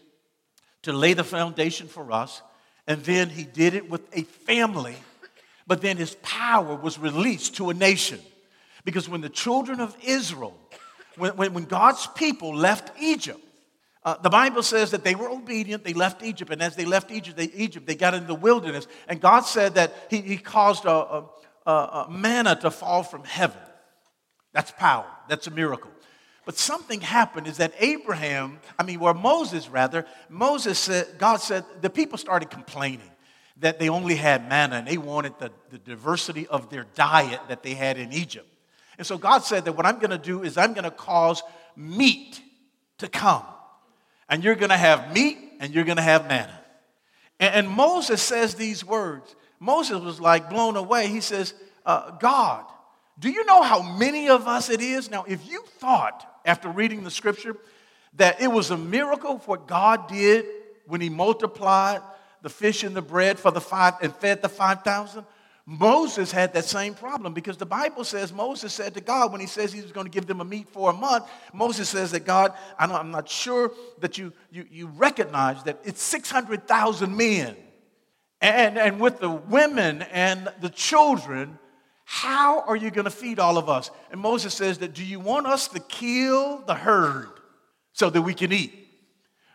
to 0.81 0.91
lay 0.91 1.13
the 1.13 1.23
foundation 1.23 1.87
for 1.87 2.11
us, 2.11 2.41
and 2.87 3.03
then 3.03 3.29
he 3.29 3.43
did 3.43 3.75
it 3.75 3.91
with 3.91 4.01
a 4.17 4.23
family, 4.23 4.95
but 5.67 5.83
then 5.83 5.97
his 5.97 6.15
power 6.23 6.73
was 6.73 6.97
released 6.97 7.57
to 7.57 7.69
a 7.69 7.75
nation. 7.75 8.19
Because 8.83 9.07
when 9.07 9.21
the 9.21 9.29
children 9.29 9.79
of 9.79 9.95
Israel, 10.03 10.57
when, 11.17 11.35
when, 11.35 11.53
when 11.53 11.65
God's 11.65 12.07
people 12.07 12.55
left 12.55 12.91
Egypt, 12.99 13.39
uh, 14.03 14.15
the 14.21 14.29
Bible 14.29 14.61
says 14.61 14.91
that 14.91 15.03
they 15.03 15.15
were 15.15 15.29
obedient. 15.29 15.83
They 15.83 15.93
left 15.93 16.23
Egypt, 16.23 16.51
and 16.51 16.61
as 16.61 16.75
they 16.75 16.85
left 16.85 17.11
Egypt, 17.11 17.37
they, 17.37 17.45
Egypt, 17.45 17.87
they 17.87 17.95
got 17.95 18.13
into 18.13 18.27
the 18.27 18.35
wilderness. 18.35 18.87
And 19.07 19.19
God 19.19 19.41
said 19.41 19.75
that 19.75 19.93
He, 20.11 20.21
he 20.21 20.37
caused 20.37 20.85
a, 20.85 21.23
a, 21.65 21.71
a 21.71 22.07
manna 22.09 22.55
to 22.57 22.69
fall 22.69 23.01
from 23.01 23.23
heaven. 23.23 23.61
That's 24.53 24.71
power. 24.71 25.07
That's 25.27 25.47
a 25.47 25.51
miracle. 25.51 25.91
But 26.45 26.57
something 26.57 27.01
happened 27.01 27.47
is 27.47 27.57
that 27.57 27.73
Abraham, 27.79 28.59
I 28.77 28.83
mean, 28.83 28.99
or 28.99 29.15
Moses 29.15 29.67
rather, 29.67 30.05
Moses 30.29 30.77
said, 30.77 31.07
God 31.17 31.37
said, 31.37 31.65
the 31.81 31.89
people 31.89 32.19
started 32.19 32.51
complaining 32.51 33.11
that 33.57 33.79
they 33.79 33.89
only 33.89 34.15
had 34.15 34.47
manna 34.47 34.75
and 34.75 34.87
they 34.87 34.97
wanted 34.97 35.33
the, 35.39 35.51
the 35.71 35.79
diversity 35.79 36.45
of 36.47 36.69
their 36.69 36.85
diet 36.93 37.39
that 37.47 37.63
they 37.63 37.73
had 37.73 37.97
in 37.97 38.13
Egypt. 38.13 38.47
And 38.97 39.05
so 39.05 39.17
God 39.17 39.39
said 39.39 39.65
that 39.65 39.73
what 39.73 39.85
I'm 39.85 39.99
going 39.99 40.11
to 40.11 40.17
do 40.17 40.43
is 40.43 40.57
I'm 40.57 40.73
going 40.73 40.83
to 40.83 40.91
cause 40.91 41.43
meat 41.75 42.41
to 42.99 43.07
come 43.07 43.43
and 44.29 44.43
you're 44.43 44.55
going 44.55 44.69
to 44.69 44.77
have 44.77 45.13
meat 45.13 45.37
and 45.59 45.73
you're 45.73 45.83
going 45.83 45.97
to 45.97 46.03
have 46.03 46.27
manna. 46.27 46.59
And, 47.39 47.55
and, 47.55 47.69
Moses 47.69 48.21
says 48.21 48.55
these 48.55 48.85
words. 48.85 49.35
Moses 49.59 49.99
was 49.99 50.19
like 50.21 50.49
blown 50.49 50.77
away. 50.77 51.07
He 51.07 51.21
says, 51.21 51.53
uh, 51.85 52.11
God, 52.11 52.65
do 53.19 53.29
you 53.29 53.45
know 53.45 53.61
how 53.61 53.81
many 53.81 54.29
of 54.29 54.47
us 54.47 54.69
it 54.69 54.81
is? 54.81 55.09
Now, 55.09 55.25
if 55.27 55.49
you 55.49 55.63
thought 55.79 56.25
after 56.45 56.69
reading 56.69 57.03
the 57.03 57.11
scripture 57.11 57.55
that 58.15 58.41
it 58.41 58.47
was 58.47 58.71
a 58.71 58.77
miracle 58.77 59.39
what 59.45 59.67
God 59.67 60.07
did 60.07 60.45
when 60.87 61.01
he 61.01 61.09
multiplied 61.09 62.01
the 62.41 62.49
fish 62.49 62.83
and 62.83 62.95
the 62.95 63.01
bread 63.01 63.39
for 63.39 63.51
the 63.51 63.61
five 63.61 63.95
and 64.01 64.15
fed 64.15 64.41
the 64.41 64.49
5,000, 64.49 65.25
Moses 65.67 66.31
had 66.31 66.53
that 66.53 66.65
same 66.65 66.93
problem 66.93 67.33
because 67.33 67.57
the 67.57 67.65
Bible 67.65 68.03
says 68.03 68.31
Moses 68.31 68.71
said 68.71 68.93
to 68.93 69.01
God 69.01 69.31
when 69.31 69.41
he 69.41 69.47
says 69.47 69.73
he 69.73 69.81
was 69.81 69.91
going 69.91 70.05
to 70.05 70.11
give 70.11 70.27
them 70.27 70.39
a 70.39 70.45
meat 70.45 70.69
for 70.69 70.91
a 70.91 70.93
month, 70.93 71.25
Moses 71.53 71.89
says 71.89 72.11
that 72.11 72.23
God, 72.23 72.53
I'm 72.77 73.09
not 73.09 73.27
sure 73.27 73.71
that 73.99 74.17
you, 74.17 74.31
you, 74.51 74.65
you 74.69 74.87
recognize 74.87 75.63
that 75.63 75.79
it's 75.83 76.03
600,000 76.03 77.17
men. 77.17 77.55
And, 78.41 78.77
and 78.77 78.99
with 78.99 79.19
the 79.19 79.31
women 79.31 80.03
and 80.03 80.49
the 80.61 80.69
children, 80.69 81.57
how 82.03 82.61
are 82.61 82.75
you 82.75 82.91
going 82.91 83.05
to 83.05 83.11
feed 83.11 83.39
all 83.39 83.57
of 83.57 83.67
us? 83.67 83.89
And 84.11 84.21
Moses 84.21 84.53
says 84.53 84.77
that, 84.79 84.93
do 84.93 85.03
you 85.03 85.19
want 85.19 85.47
us 85.47 85.67
to 85.69 85.79
kill 85.79 86.59
the 86.59 86.75
herd 86.75 87.29
so 87.93 88.11
that 88.11 88.21
we 88.21 88.35
can 88.35 88.53
eat? 88.53 88.87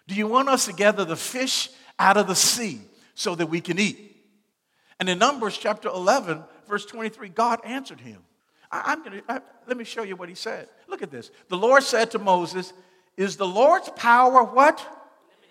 Do 0.09 0.17
you 0.17 0.27
want 0.27 0.49
us 0.49 0.67
to 0.67 0.73
gather 0.73 1.05
the 1.05 1.15
fish 1.15 1.71
out 2.01 2.17
of 2.17 2.27
the 2.27 2.35
sea 2.35 2.81
so 3.15 3.37
that 3.37 3.47
we 3.47 3.61
can 3.61 3.79
eat? 3.79 4.10
And 5.01 5.09
in 5.09 5.19
Numbers 5.19 5.57
chapter 5.57 5.89
11, 5.89 6.45
verse 6.69 6.85
23, 6.85 7.31
God 7.31 7.61
answered 7.65 8.01
him. 8.01 8.23
I, 8.71 8.93
am 8.93 9.03
gonna 9.03 9.43
let 9.67 9.77
me 9.77 9.83
show 9.83 10.05
you 10.05 10.15
what 10.15 10.29
he 10.29 10.35
said. 10.37 10.69
Look 10.87 11.03
at 11.03 11.11
this. 11.11 11.31
The 11.49 11.57
Lord 11.57 11.83
said 11.83 12.13
to 12.13 12.19
Moses, 12.21 12.73
Is 13.17 13.37
the 13.37 13.49
Lord's 13.49 13.89
power 13.97 14.45
what? 14.45 14.87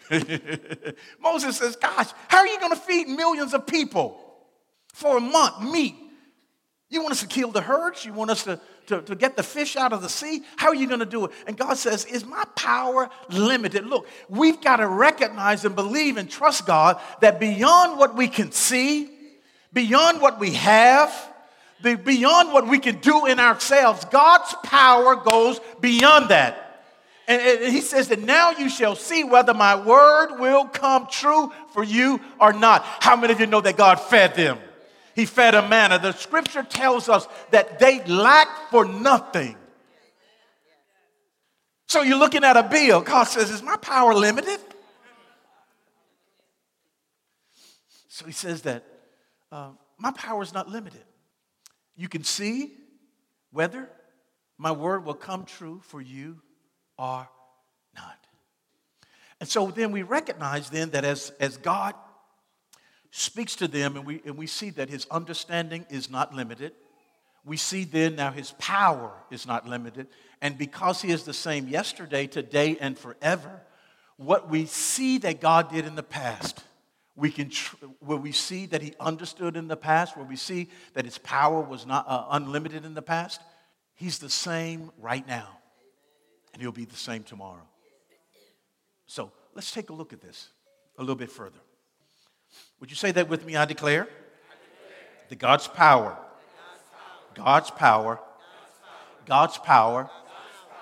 Moses 1.20 1.58
says, 1.58 1.76
Gosh, 1.76 2.10
how 2.28 2.38
are 2.38 2.48
you 2.48 2.60
going 2.60 2.72
to 2.72 2.80
feed 2.80 3.08
millions 3.08 3.54
of 3.54 3.68
people 3.68 4.22
for 4.94 5.18
a 5.18 5.20
month? 5.20 5.62
Meat. 5.70 5.96
You 6.90 7.02
want 7.02 7.12
us 7.12 7.22
to 7.22 7.28
kill 7.28 7.52
the 7.52 7.62
herds? 7.62 8.06
You 8.06 8.14
want 8.14 8.32
us 8.32 8.44
to, 8.46 8.60
to, 8.88 9.02
to 9.02 9.16
get 9.16 9.36
the 9.36 9.44
fish 9.44 9.76
out 9.76 9.94
of 9.94 10.02
the 10.02 10.10
sea? 10.10 10.42
How 10.56 10.70
are 10.70 10.76
you 10.76 10.88
going 10.88 11.02
to 11.02 11.06
do 11.06 11.26
it? 11.26 11.32
And 11.46 11.58
God 11.58 11.78
says, 11.78 12.06
Is 12.06 12.26
my 12.26 12.46
power 12.56 13.10
limited? 13.30 13.86
Look, 13.86 14.08
we've 14.30 14.62
got 14.62 14.78
to 14.78 14.88
recognize 14.88 15.66
and 15.66 15.76
believe 15.76 16.18
and 16.18 16.30
trust 16.30 16.66
God 16.66 17.02
that 17.20 17.40
beyond 17.40 18.00
what 18.00 18.16
we 18.16 18.28
can 18.28 18.52
see, 18.52 19.10
beyond 19.74 20.22
what 20.22 20.40
we 20.40 20.54
have, 20.54 21.14
beyond 21.82 22.54
what 22.54 22.68
we 22.68 22.80
can 22.80 22.98
do 23.00 23.26
in 23.26 23.40
ourselves. 23.40 24.06
God's 24.06 24.54
power 24.64 25.16
goes 25.16 25.60
beyond 25.80 26.30
that. 26.30 26.66
And 27.28 27.72
he 27.72 27.82
says 27.82 28.08
that 28.08 28.20
now 28.22 28.52
you 28.52 28.70
shall 28.70 28.96
see 28.96 29.24
whether 29.24 29.54
my 29.54 29.76
word 29.76 30.40
will 30.40 30.66
come 30.66 31.06
true 31.06 31.52
for 31.74 31.84
you 31.84 32.20
or 32.40 32.54
not. 32.54 32.84
How 32.84 33.16
many 33.16 33.34
of 33.34 33.40
you 33.40 33.46
know 33.46 33.62
that 33.62 33.78
God 33.78 34.00
fed 34.00 34.34
them? 34.34 34.58
He 35.16 35.26
fed 35.26 35.54
a 35.54 35.68
manna. 35.68 36.00
The 36.00 36.14
scripture 36.14 36.64
tells 36.64 37.08
us 37.08 37.28
that 37.52 37.78
they 37.78 38.04
lacked 38.06 38.72
for 38.72 38.84
nothing. 38.86 39.56
So 41.88 42.02
you're 42.02 42.18
looking 42.18 42.44
at 42.44 42.58
a 42.58 42.64
bill. 42.64 43.02
God 43.02 43.26
says, 43.26 43.52
Is 43.52 43.62
my 43.62 43.76
power 43.78 44.14
limited? 44.16 44.60
So 48.08 48.26
he 48.26 48.32
says 48.32 48.64
that 48.64 48.84
uh, 49.52 49.72
my 49.98 50.12
power 50.12 50.42
is 50.42 50.54
not 50.54 50.70
limited. 50.70 51.04
You 51.96 52.08
can 52.08 52.24
see 52.24 52.72
whether 53.52 53.90
my 54.58 54.72
word 54.72 55.06
will 55.06 55.14
come 55.14 55.46
true 55.46 55.82
for 55.84 56.02
you 56.02 56.42
or 56.98 57.28
not. 57.96 58.18
And 59.40 59.48
so 59.48 59.72
then 59.72 59.92
we 59.92 60.04
recognize 60.04 60.70
then 60.70 60.90
that 60.92 61.06
as, 61.06 61.32
as 61.40 61.58
God 61.58 61.96
speaks 63.12 63.56
to 63.58 63.68
them 63.68 63.96
and 63.96 64.06
we, 64.06 64.22
and 64.26 64.38
we 64.38 64.48
see 64.48 64.70
that 64.72 64.90
his 64.90 65.08
understanding 65.10 65.86
is 65.90 66.10
not 66.10 66.34
limited, 66.34 66.74
we 67.46 67.58
see 67.58 67.86
then 67.86 68.16
now 68.16 68.32
his 68.32 68.52
power 68.60 69.12
is 69.32 69.48
not 69.48 69.68
limited. 69.68 70.08
And 70.42 70.58
because 70.58 71.02
he 71.02 71.12
is 71.12 71.24
the 71.24 71.34
same 71.34 71.68
yesterday, 71.68 72.28
today, 72.28 72.78
and 72.80 72.98
forever, 72.98 73.62
what 74.18 74.50
we 74.50 74.66
see 74.66 75.18
that 75.20 75.40
God 75.40 75.72
did 75.72 75.86
in 75.86 75.96
the 75.96 76.04
past, 76.04 76.64
we 77.20 77.30
can 77.30 77.50
tr- 77.50 77.76
where 78.00 78.18
we 78.18 78.32
see 78.32 78.66
that 78.68 78.82
he 78.82 78.94
understood 79.00 79.58
in 79.58 79.68
the 79.68 79.76
past, 79.76 80.16
where 80.16 80.26
we 80.26 80.36
see 80.36 80.70
that 80.94 81.06
his 81.06 81.18
power 81.18 81.62
was 81.62 81.86
not 81.86 82.06
uh, 82.08 82.26
unlimited 82.32 82.86
in 82.86 82.94
the 82.94 83.02
past, 83.02 83.42
he's 83.96 84.20
the 84.20 84.30
same 84.30 84.92
right 84.98 85.28
now, 85.28 85.58
and 86.54 86.62
he'll 86.62 86.72
be 86.72 86.86
the 86.86 86.96
same 86.96 87.24
tomorrow. 87.24 87.68
So 89.06 89.32
let's 89.54 89.72
take 89.72 89.90
a 89.90 89.94
look 89.94 90.14
at 90.14 90.22
this 90.22 90.50
a 90.98 91.02
little 91.02 91.16
bit 91.16 91.32
further. 91.32 91.60
Would 92.80 92.90
you 92.90 92.96
say 92.96 93.12
that 93.12 93.28
with 93.28 93.46
me? 93.46 93.56
I 93.56 93.66
declare, 93.66 94.04
I 94.04 94.06
declare. 94.06 94.10
that 95.30 95.40
God's 95.40 95.68
power, 95.68 96.18
God's 97.36 97.72
power, 97.72 98.20
God's 99.26 99.58
power 99.58 100.10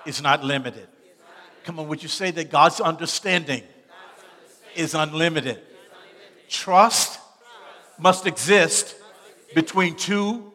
is 0.06 0.22
not 0.22 0.44
limited. 0.44 0.88
Come 1.64 1.80
on, 1.80 1.88
would 1.88 2.02
you 2.02 2.08
say 2.08 2.30
that 2.30 2.50
God's 2.50 2.80
understanding 2.80 3.62
is 4.74 4.94
unlimited? 4.94 5.60
Trust 6.48 7.20
must 7.98 8.26
exist 8.26 8.96
between 9.54 9.96
two 9.96 10.52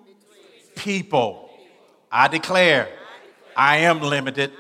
people. 0.76 1.50
I 2.12 2.28
declare 2.28 2.90
I 3.56 3.78
am 3.78 4.02
limited, 4.02 4.52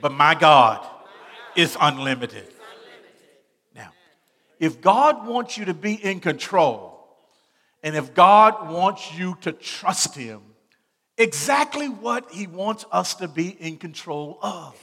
but 0.00 0.12
my 0.12 0.34
God 0.34 0.86
is 1.54 1.76
unlimited. 1.80 2.46
Now, 3.74 3.90
if 4.58 4.80
God 4.80 5.26
wants 5.26 5.56
you 5.56 5.66
to 5.66 5.74
be 5.74 5.94
in 5.94 6.20
control, 6.20 6.96
and 7.82 7.96
if 7.96 8.14
God 8.14 8.70
wants 8.70 9.14
you 9.14 9.36
to 9.42 9.52
trust 9.52 10.14
Him, 10.14 10.42
exactly 11.18 11.88
what 11.88 12.30
He 12.30 12.46
wants 12.46 12.84
us 12.92 13.14
to 13.16 13.28
be 13.28 13.48
in 13.48 13.76
control 13.76 14.38
of. 14.42 14.76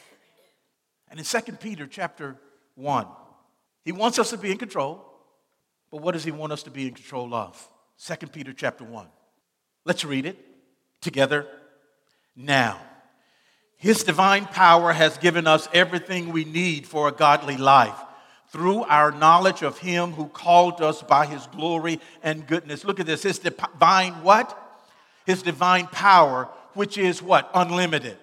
And 1.10 1.20
in 1.20 1.26
2 1.26 1.54
Peter 1.54 1.86
chapter 1.86 2.38
1, 2.76 3.08
He 3.86 3.92
wants 3.92 4.20
us 4.20 4.32
to 4.32 4.38
be 4.38 4.52
in 4.52 4.58
control. 4.58 5.13
But 5.94 6.02
what 6.02 6.14
does 6.14 6.24
he 6.24 6.32
want 6.32 6.52
us 6.52 6.64
to 6.64 6.72
be 6.72 6.88
in 6.88 6.96
control 6.96 7.36
of? 7.36 7.70
2 8.04 8.26
Peter 8.26 8.52
chapter 8.52 8.84
1. 8.84 9.06
Let's 9.86 10.04
read 10.04 10.26
it 10.26 10.44
together. 11.02 11.46
Now, 12.36 12.80
his 13.78 14.04
divine 14.04 14.48
power 14.48 14.92
has 14.92 15.20
given 15.20 15.46
us 15.46 15.70
everything 15.72 16.32
we 16.32 16.46
need 16.46 16.88
for 16.88 17.08
a 17.08 17.12
godly 17.12 17.58
life 17.58 17.94
through 18.48 18.82
our 18.86 19.12
knowledge 19.12 19.62
of 19.62 19.78
him 19.78 20.14
who 20.14 20.26
called 20.30 20.82
us 20.82 21.04
by 21.04 21.28
his 21.28 21.46
glory 21.46 22.00
and 22.24 22.48
goodness. 22.48 22.84
Look 22.84 23.00
at 23.00 23.06
this. 23.06 23.22
His 23.22 23.38
divine 23.38 24.14
what? 24.24 24.58
His 25.28 25.44
divine 25.44 25.86
power, 25.86 26.50
which 26.74 26.98
is 26.98 27.22
what? 27.22 27.52
Unlimited. 27.54 28.18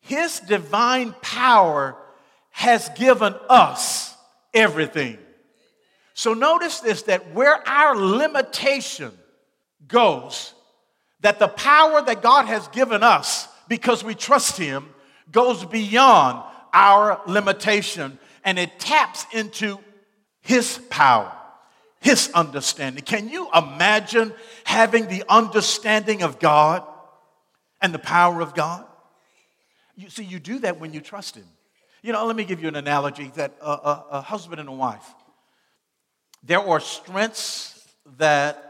His 0.00 0.40
divine 0.40 1.14
power 1.22 1.96
has 2.50 2.88
given 2.96 3.36
us 3.48 4.16
everything. 4.52 5.18
So 6.18 6.34
notice 6.34 6.80
this 6.80 7.02
that 7.02 7.32
where 7.32 7.62
our 7.68 7.94
limitation 7.94 9.12
goes, 9.86 10.52
that 11.20 11.38
the 11.38 11.46
power 11.46 12.02
that 12.02 12.22
God 12.22 12.46
has 12.46 12.66
given 12.66 13.04
us 13.04 13.46
because 13.68 14.02
we 14.02 14.16
trust 14.16 14.58
Him 14.58 14.88
goes 15.30 15.64
beyond 15.64 16.42
our 16.72 17.20
limitation 17.28 18.18
and 18.42 18.58
it 18.58 18.80
taps 18.80 19.26
into 19.32 19.78
His 20.40 20.80
power, 20.90 21.30
His 22.00 22.32
understanding. 22.34 23.04
Can 23.04 23.28
you 23.28 23.48
imagine 23.54 24.32
having 24.64 25.06
the 25.06 25.22
understanding 25.28 26.24
of 26.24 26.40
God 26.40 26.82
and 27.80 27.94
the 27.94 28.00
power 28.00 28.40
of 28.40 28.56
God? 28.56 28.84
You 29.94 30.10
see, 30.10 30.24
you 30.24 30.40
do 30.40 30.58
that 30.58 30.80
when 30.80 30.92
you 30.92 31.00
trust 31.00 31.36
Him. 31.36 31.46
You 32.02 32.12
know, 32.12 32.26
let 32.26 32.34
me 32.34 32.42
give 32.42 32.60
you 32.60 32.66
an 32.66 32.74
analogy 32.74 33.30
that 33.36 33.54
a, 33.60 33.70
a, 33.70 34.06
a 34.10 34.20
husband 34.20 34.58
and 34.58 34.68
a 34.68 34.72
wife, 34.72 35.14
there 36.42 36.60
are 36.60 36.80
strengths 36.80 37.86
that 38.16 38.64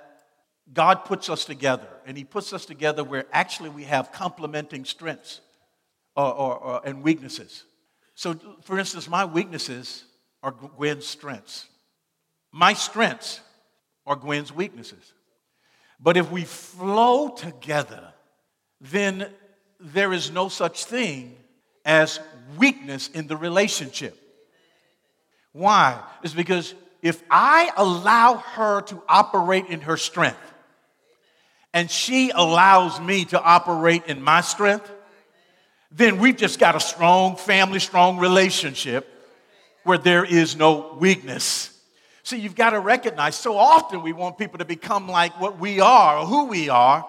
God 0.73 1.05
puts 1.05 1.31
us 1.31 1.45
together, 1.45 1.89
and 2.07 2.17
He 2.17 2.25
puts 2.25 2.53
us 2.53 2.65
together 2.65 3.05
where 3.05 3.27
actually 3.33 3.71
we 3.71 3.85
have 3.85 4.13
complementing 4.13 4.85
strengths 4.85 5.41
or, 6.17 6.33
or, 6.33 6.57
or, 6.59 6.81
and 6.85 7.03
weaknesses. 7.03 7.65
So, 8.15 8.35
for 8.65 8.79
instance, 8.79 9.09
my 9.09 9.25
weaknesses 9.25 10.05
are 10.43 10.51
Gwen's 10.51 11.07
strengths. 11.07 11.67
My 12.53 12.73
strengths 12.73 13.41
are 14.07 14.17
Gwen's 14.17 14.53
weaknesses. 14.53 15.13
But 16.01 16.17
if 16.17 16.31
we 16.31 16.45
flow 16.45 17.29
together, 17.29 18.13
then 18.81 19.31
there 19.81 20.13
is 20.13 20.31
no 20.31 20.49
such 20.49 20.85
thing 20.85 21.37
as 21.85 22.21
weakness 22.57 23.09
in 23.09 23.27
the 23.27 23.37
relationship. 23.37 24.17
Why? 25.53 26.01
It's 26.23 26.35
because 26.35 26.75
if 27.02 27.23
I 27.31 27.71
allow 27.76 28.37
her 28.37 28.83
to 28.83 29.02
operate 29.09 29.67
in 29.67 29.83
her 29.83 29.97
strength, 29.97 30.38
and 31.73 31.90
she 31.90 32.31
allows 32.31 33.00
me 33.00 33.25
to 33.26 33.40
operate 33.40 34.07
in 34.07 34.23
my 34.23 34.40
strength, 34.40 34.90
then 35.90 36.19
we've 36.19 36.37
just 36.37 36.59
got 36.59 36.75
a 36.76 36.81
strong 36.81 37.37
family, 37.37 37.78
strong 37.78 38.19
relationship 38.19 39.07
where 39.85 39.99
there 39.99 40.25
is 40.25 40.57
no 40.57 40.97
weakness. 40.99 41.78
See, 42.25 42.38
you've 42.38 42.55
got 42.55 42.71
to 42.71 42.81
recognize 42.81 43.37
so 43.37 43.57
often 43.57 44.02
we 44.02 44.12
want 44.12 44.37
people 44.37 44.59
to 44.59 44.64
become 44.64 45.09
like 45.09 45.40
what 45.40 45.59
we 45.59 45.81
are 45.81 46.19
or 46.19 46.26
who 46.26 46.45
we 46.47 46.69
are. 46.69 47.09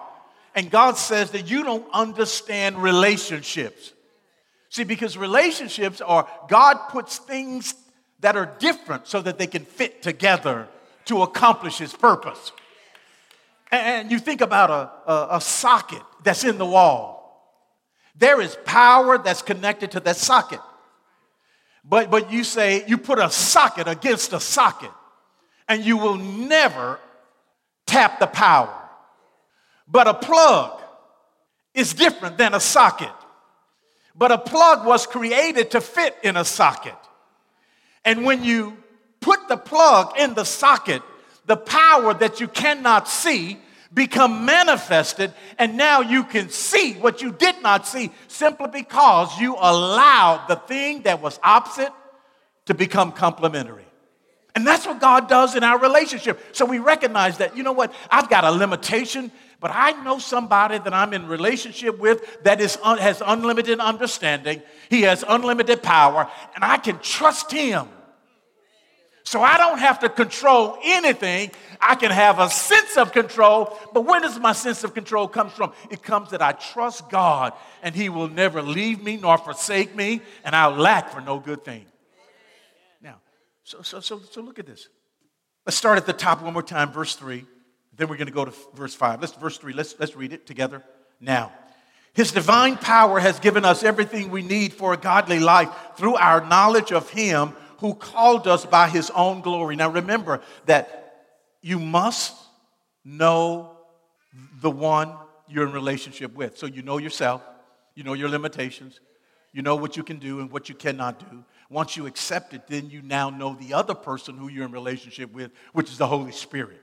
And 0.54 0.70
God 0.70 0.96
says 0.96 1.32
that 1.32 1.50
you 1.50 1.62
don't 1.62 1.86
understand 1.92 2.82
relationships. 2.82 3.92
See, 4.70 4.84
because 4.84 5.18
relationships 5.18 6.00
are, 6.00 6.28
God 6.48 6.88
puts 6.90 7.18
things 7.18 7.74
that 8.20 8.36
are 8.36 8.46
different 8.58 9.06
so 9.06 9.20
that 9.22 9.38
they 9.38 9.46
can 9.46 9.64
fit 9.64 10.02
together 10.02 10.68
to 11.06 11.22
accomplish 11.22 11.78
His 11.78 11.92
purpose. 11.92 12.52
And 13.70 14.10
you 14.10 14.18
think 14.18 14.40
about 14.40 14.70
a, 14.70 15.10
a, 15.10 15.28
a 15.36 15.40
socket 15.40 16.02
that's 16.22 16.44
in 16.44 16.58
the 16.58 16.66
wall. 16.66 17.18
There 18.16 18.40
is 18.40 18.56
power 18.64 19.16
that's 19.16 19.42
connected 19.42 19.92
to 19.92 20.00
that 20.00 20.16
socket. 20.16 20.60
But, 21.84 22.10
but 22.10 22.30
you 22.30 22.44
say 22.44 22.84
you 22.86 22.98
put 22.98 23.18
a 23.18 23.30
socket 23.30 23.88
against 23.88 24.32
a 24.32 24.40
socket, 24.40 24.90
and 25.68 25.84
you 25.84 25.96
will 25.96 26.16
never 26.16 26.98
tap 27.86 28.18
the 28.18 28.26
power. 28.26 28.74
But 29.88 30.06
a 30.06 30.14
plug 30.14 30.82
is 31.72 31.94
different 31.94 32.36
than 32.36 32.54
a 32.54 32.60
socket. 32.60 33.12
But 34.14 34.32
a 34.32 34.38
plug 34.38 34.84
was 34.84 35.06
created 35.06 35.70
to 35.70 35.80
fit 35.80 36.16
in 36.22 36.36
a 36.36 36.44
socket. 36.44 36.94
And 38.04 38.24
when 38.24 38.44
you 38.44 38.76
put 39.20 39.48
the 39.48 39.56
plug 39.56 40.18
in 40.18 40.34
the 40.34 40.44
socket, 40.44 41.02
the 41.46 41.56
power 41.56 42.14
that 42.14 42.40
you 42.40 42.48
cannot 42.48 43.08
see 43.08 43.58
become 43.92 44.44
manifested 44.44 45.34
and 45.58 45.76
now 45.76 46.00
you 46.00 46.22
can 46.22 46.48
see 46.48 46.94
what 46.94 47.20
you 47.22 47.32
did 47.32 47.60
not 47.60 47.86
see 47.86 48.12
simply 48.28 48.68
because 48.68 49.40
you 49.40 49.56
allowed 49.56 50.46
the 50.48 50.54
thing 50.54 51.02
that 51.02 51.20
was 51.20 51.40
opposite 51.42 51.92
to 52.66 52.74
become 52.74 53.10
complementary. 53.10 53.89
And 54.54 54.66
that's 54.66 54.86
what 54.86 55.00
God 55.00 55.28
does 55.28 55.54
in 55.54 55.62
our 55.62 55.78
relationship. 55.78 56.40
So 56.56 56.64
we 56.64 56.78
recognize 56.78 57.38
that, 57.38 57.56
you 57.56 57.62
know 57.62 57.72
what, 57.72 57.92
I've 58.10 58.28
got 58.28 58.44
a 58.44 58.50
limitation, 58.50 59.30
but 59.60 59.70
I 59.72 59.92
know 60.02 60.18
somebody 60.18 60.78
that 60.78 60.92
I'm 60.92 61.12
in 61.12 61.28
relationship 61.28 61.98
with 61.98 62.42
that 62.42 62.60
is 62.60 62.78
un- 62.82 62.98
has 62.98 63.22
unlimited 63.24 63.78
understanding. 63.78 64.62
He 64.88 65.02
has 65.02 65.24
unlimited 65.26 65.82
power, 65.82 66.28
and 66.54 66.64
I 66.64 66.78
can 66.78 66.98
trust 66.98 67.52
him 67.52 67.88
so 69.30 69.42
I 69.42 69.58
don't 69.58 69.78
have 69.78 70.00
to 70.00 70.08
control 70.08 70.76
anything. 70.82 71.52
I 71.80 71.94
can 71.94 72.10
have 72.10 72.40
a 72.40 72.50
sense 72.50 72.96
of 72.96 73.12
control. 73.12 73.78
But 73.94 74.00
where 74.00 74.20
does 74.20 74.40
my 74.40 74.52
sense 74.52 74.82
of 74.82 74.92
control 74.92 75.28
come 75.28 75.50
from? 75.50 75.72
It 75.88 76.02
comes 76.02 76.30
that 76.30 76.42
I 76.42 76.50
trust 76.50 77.08
God 77.10 77.52
and 77.80 77.94
He 77.94 78.08
will 78.08 78.26
never 78.26 78.60
leave 78.60 79.02
me 79.04 79.18
nor 79.18 79.38
forsake 79.38 79.94
me, 79.94 80.20
and 80.42 80.56
I'll 80.56 80.74
lack 80.74 81.12
for 81.12 81.20
no 81.20 81.38
good 81.38 81.64
thing. 81.64 81.86
So, 83.70 83.82
so, 83.82 84.00
so, 84.00 84.20
so 84.32 84.40
look 84.40 84.58
at 84.58 84.66
this. 84.66 84.88
Let's 85.64 85.76
start 85.76 85.96
at 85.96 86.04
the 86.04 86.12
top 86.12 86.42
one 86.42 86.52
more 86.52 86.60
time, 86.60 86.90
verse 86.90 87.14
3. 87.14 87.44
Then 87.96 88.08
we're 88.08 88.16
going 88.16 88.26
to 88.26 88.32
go 88.32 88.44
to 88.44 88.52
verse 88.74 88.96
5. 88.96 89.20
Let's 89.20 89.32
verse 89.34 89.58
3. 89.58 89.74
Let's, 89.74 89.94
let's 90.00 90.16
read 90.16 90.32
it 90.32 90.44
together 90.44 90.82
now. 91.20 91.52
His 92.12 92.32
divine 92.32 92.76
power 92.76 93.20
has 93.20 93.38
given 93.38 93.64
us 93.64 93.84
everything 93.84 94.32
we 94.32 94.42
need 94.42 94.72
for 94.72 94.92
a 94.92 94.96
godly 94.96 95.38
life 95.38 95.68
through 95.96 96.16
our 96.16 96.44
knowledge 96.44 96.90
of 96.90 97.10
Him 97.10 97.54
who 97.78 97.94
called 97.94 98.48
us 98.48 98.66
by 98.66 98.88
his 98.88 99.08
own 99.10 99.40
glory. 99.40 99.76
Now 99.76 99.88
remember 99.88 100.40
that 100.66 101.30
you 101.62 101.78
must 101.78 102.34
know 103.04 103.76
the 104.60 104.70
one 104.70 105.14
you're 105.48 105.68
in 105.68 105.72
relationship 105.72 106.34
with. 106.34 106.58
So 106.58 106.66
you 106.66 106.82
know 106.82 106.98
yourself, 106.98 107.40
you 107.94 108.02
know 108.02 108.14
your 108.14 108.28
limitations, 108.30 108.98
you 109.52 109.62
know 109.62 109.76
what 109.76 109.96
you 109.96 110.02
can 110.02 110.18
do 110.18 110.40
and 110.40 110.50
what 110.50 110.68
you 110.68 110.74
cannot 110.74 111.18
do. 111.18 111.44
Once 111.68 111.96
you 111.96 112.06
accept 112.06 112.54
it, 112.54 112.66
then 112.66 112.90
you 112.90 113.02
now 113.02 113.30
know 113.30 113.54
the 113.54 113.74
other 113.74 113.94
person 113.94 114.36
who 114.36 114.48
you're 114.48 114.64
in 114.64 114.72
relationship 114.72 115.32
with, 115.32 115.50
which 115.72 115.90
is 115.90 115.98
the 115.98 116.06
Holy 116.06 116.32
Spirit. 116.32 116.80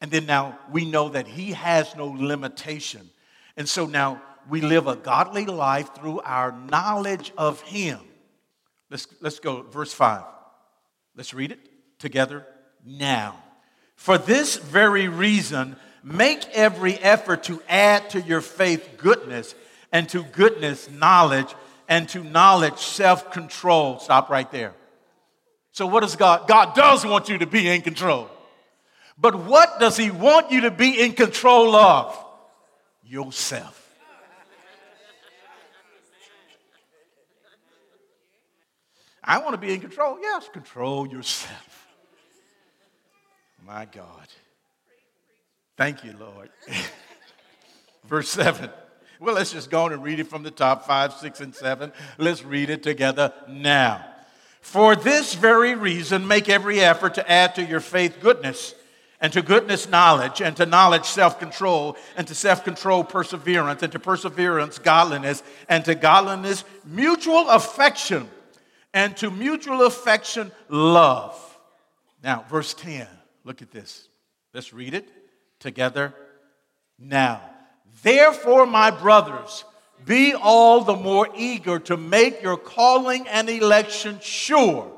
And 0.00 0.10
then 0.10 0.26
now 0.26 0.58
we 0.70 0.84
know 0.84 1.08
that 1.10 1.26
He 1.26 1.52
has 1.52 1.94
no 1.96 2.06
limitation. 2.06 3.08
And 3.56 3.68
so 3.68 3.86
now 3.86 4.20
we 4.48 4.60
live 4.60 4.86
a 4.86 4.96
godly 4.96 5.46
life 5.46 5.94
through 5.94 6.20
our 6.20 6.52
knowledge 6.52 7.32
of 7.36 7.60
Him. 7.62 8.00
Let's, 8.90 9.06
let's 9.20 9.40
go, 9.40 9.62
verse 9.62 9.92
5. 9.92 10.22
Let's 11.16 11.34
read 11.34 11.52
it 11.52 11.60
together 11.98 12.46
now. 12.84 13.36
For 13.96 14.18
this 14.18 14.56
very 14.56 15.08
reason, 15.08 15.76
make 16.04 16.46
every 16.50 16.94
effort 16.94 17.44
to 17.44 17.62
add 17.68 18.10
to 18.10 18.20
your 18.20 18.42
faith 18.42 18.96
goodness, 18.98 19.54
and 19.90 20.08
to 20.10 20.22
goodness, 20.22 20.90
knowledge, 20.90 21.54
and 21.88 22.08
to 22.10 22.22
knowledge, 22.22 22.78
self 22.78 23.30
control. 23.30 23.98
Stop 23.98 24.30
right 24.30 24.50
there. 24.50 24.74
So, 25.72 25.86
what 25.86 26.00
does 26.00 26.16
God? 26.16 26.48
God 26.48 26.74
does 26.74 27.04
want 27.04 27.28
you 27.28 27.38
to 27.38 27.46
be 27.46 27.68
in 27.68 27.82
control. 27.82 28.30
But 29.18 29.34
what 29.34 29.80
does 29.80 29.96
He 29.96 30.10
want 30.10 30.50
you 30.50 30.62
to 30.62 30.70
be 30.70 31.00
in 31.00 31.12
control 31.12 31.74
of? 31.74 32.24
Yourself. 33.04 33.82
I 39.22 39.38
want 39.38 39.54
to 39.54 39.58
be 39.58 39.72
in 39.72 39.80
control. 39.80 40.18
Yes, 40.20 40.48
control 40.52 41.08
yourself. 41.08 41.88
My 43.64 43.84
God. 43.84 44.28
Thank 45.76 46.04
you, 46.04 46.14
Lord. 46.18 46.48
Verse 48.04 48.28
7. 48.28 48.70
Well, 49.20 49.34
let's 49.34 49.52
just 49.52 49.70
go 49.70 49.84
on 49.84 49.92
and 49.92 50.02
read 50.02 50.20
it 50.20 50.28
from 50.28 50.42
the 50.42 50.50
top 50.50 50.86
five, 50.86 51.12
six, 51.14 51.40
and 51.40 51.54
seven. 51.54 51.92
Let's 52.18 52.44
read 52.44 52.70
it 52.70 52.82
together 52.82 53.32
now. 53.48 54.04
For 54.60 54.96
this 54.96 55.34
very 55.34 55.74
reason, 55.74 56.26
make 56.26 56.48
every 56.48 56.80
effort 56.80 57.14
to 57.14 57.30
add 57.30 57.54
to 57.54 57.64
your 57.64 57.80
faith 57.80 58.18
goodness, 58.20 58.74
and 59.20 59.32
to 59.32 59.40
goodness, 59.40 59.88
knowledge, 59.88 60.42
and 60.42 60.56
to 60.56 60.66
knowledge, 60.66 61.04
self 61.06 61.38
control, 61.38 61.96
and 62.16 62.26
to 62.28 62.34
self 62.34 62.64
control, 62.64 63.04
perseverance, 63.04 63.82
and 63.82 63.92
to 63.92 63.98
perseverance, 63.98 64.78
godliness, 64.78 65.42
and 65.68 65.84
to 65.84 65.94
godliness, 65.94 66.64
mutual 66.84 67.48
affection 67.48 68.28
and 68.96 69.14
to 69.18 69.30
mutual 69.30 69.84
affection, 69.84 70.50
love. 70.70 71.38
Now, 72.24 72.46
verse 72.48 72.72
10, 72.72 73.06
look 73.44 73.60
at 73.60 73.70
this. 73.70 74.08
Let's 74.54 74.72
read 74.72 74.94
it 74.94 75.06
together 75.60 76.14
now. 76.98 77.42
Therefore, 78.02 78.66
my 78.66 78.90
brothers, 78.90 79.64
be 80.04 80.34
all 80.34 80.82
the 80.82 80.94
more 80.94 81.28
eager 81.36 81.78
to 81.80 81.96
make 81.96 82.42
your 82.42 82.56
calling 82.56 83.26
and 83.28 83.48
election 83.48 84.18
sure. 84.20 84.92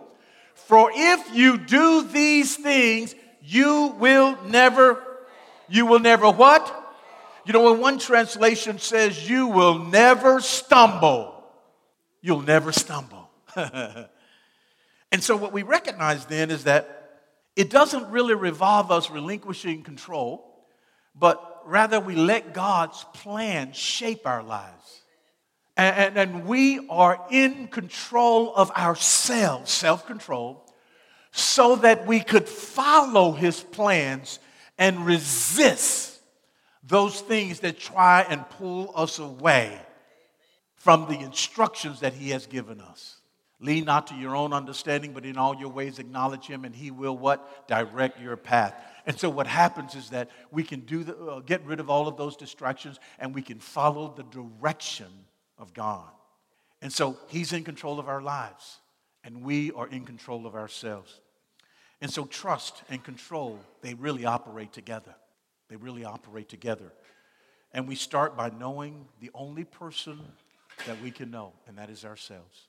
For 0.54 0.90
if 0.94 1.34
you 1.34 1.56
do 1.56 2.02
these 2.02 2.56
things, 2.56 3.14
you 3.42 3.94
will 3.98 4.36
never, 4.44 5.02
you 5.68 5.86
will 5.86 6.00
never 6.00 6.30
what? 6.30 6.74
You 7.46 7.54
know, 7.54 7.72
when 7.72 7.80
one 7.80 7.98
translation 7.98 8.78
says, 8.78 9.28
you 9.28 9.46
will 9.46 9.78
never 9.78 10.40
stumble, 10.40 11.42
you'll 12.20 12.42
never 12.42 12.72
stumble. 12.72 13.30
and 13.56 14.08
so, 15.20 15.34
what 15.36 15.54
we 15.54 15.62
recognize 15.62 16.26
then 16.26 16.50
is 16.50 16.64
that 16.64 17.22
it 17.56 17.70
doesn't 17.70 18.10
really 18.10 18.34
revolve 18.34 18.90
us 18.92 19.08
relinquishing 19.08 19.82
control, 19.82 20.66
but 21.14 21.47
rather 21.68 22.00
we 22.00 22.16
let 22.16 22.54
God's 22.54 23.04
plan 23.12 23.72
shape 23.72 24.26
our 24.26 24.42
lives. 24.42 25.02
And, 25.76 25.96
and, 25.96 26.16
and 26.16 26.46
we 26.46 26.86
are 26.88 27.24
in 27.30 27.68
control 27.68 28.54
of 28.54 28.70
ourselves, 28.72 29.70
self 29.70 30.06
control, 30.06 30.64
so 31.30 31.76
that 31.76 32.06
we 32.06 32.20
could 32.20 32.48
follow 32.48 33.32
His 33.32 33.60
plans 33.60 34.38
and 34.78 35.06
resist 35.06 36.18
those 36.82 37.20
things 37.20 37.60
that 37.60 37.78
try 37.78 38.22
and 38.28 38.48
pull 38.50 38.92
us 38.96 39.18
away 39.18 39.78
from 40.76 41.06
the 41.06 41.20
instructions 41.20 42.00
that 42.00 42.14
He 42.14 42.30
has 42.30 42.46
given 42.46 42.80
us. 42.80 43.16
Lean 43.60 43.84
not 43.84 44.06
to 44.06 44.14
your 44.14 44.36
own 44.36 44.52
understanding, 44.52 45.12
but 45.12 45.26
in 45.26 45.36
all 45.36 45.54
your 45.56 45.68
ways 45.68 45.98
acknowledge 45.98 46.46
Him, 46.46 46.64
and 46.64 46.74
He 46.74 46.90
will 46.90 47.16
what? 47.16 47.68
Direct 47.68 48.20
your 48.20 48.36
path. 48.36 48.74
And 49.08 49.18
so 49.18 49.30
what 49.30 49.46
happens 49.46 49.94
is 49.94 50.10
that 50.10 50.28
we 50.50 50.62
can 50.62 50.80
do 50.80 51.02
the, 51.02 51.16
uh, 51.16 51.40
get 51.40 51.64
rid 51.64 51.80
of 51.80 51.88
all 51.88 52.08
of 52.08 52.18
those 52.18 52.36
distractions 52.36 53.00
and 53.18 53.34
we 53.34 53.40
can 53.40 53.58
follow 53.58 54.12
the 54.14 54.22
direction 54.24 55.08
of 55.56 55.72
God. 55.72 56.10
And 56.82 56.92
so 56.92 57.16
he's 57.28 57.54
in 57.54 57.64
control 57.64 57.98
of 57.98 58.06
our 58.06 58.20
lives 58.20 58.80
and 59.24 59.42
we 59.42 59.72
are 59.72 59.88
in 59.88 60.04
control 60.04 60.46
of 60.46 60.54
ourselves. 60.54 61.22
And 62.02 62.12
so 62.12 62.26
trust 62.26 62.82
and 62.90 63.02
control, 63.02 63.58
they 63.80 63.94
really 63.94 64.26
operate 64.26 64.74
together. 64.74 65.14
They 65.70 65.76
really 65.76 66.04
operate 66.04 66.50
together. 66.50 66.92
And 67.72 67.88
we 67.88 67.94
start 67.94 68.36
by 68.36 68.50
knowing 68.50 69.06
the 69.20 69.30
only 69.32 69.64
person 69.64 70.20
that 70.86 71.00
we 71.02 71.10
can 71.10 71.30
know, 71.30 71.54
and 71.66 71.78
that 71.78 71.88
is 71.88 72.04
ourselves. 72.04 72.68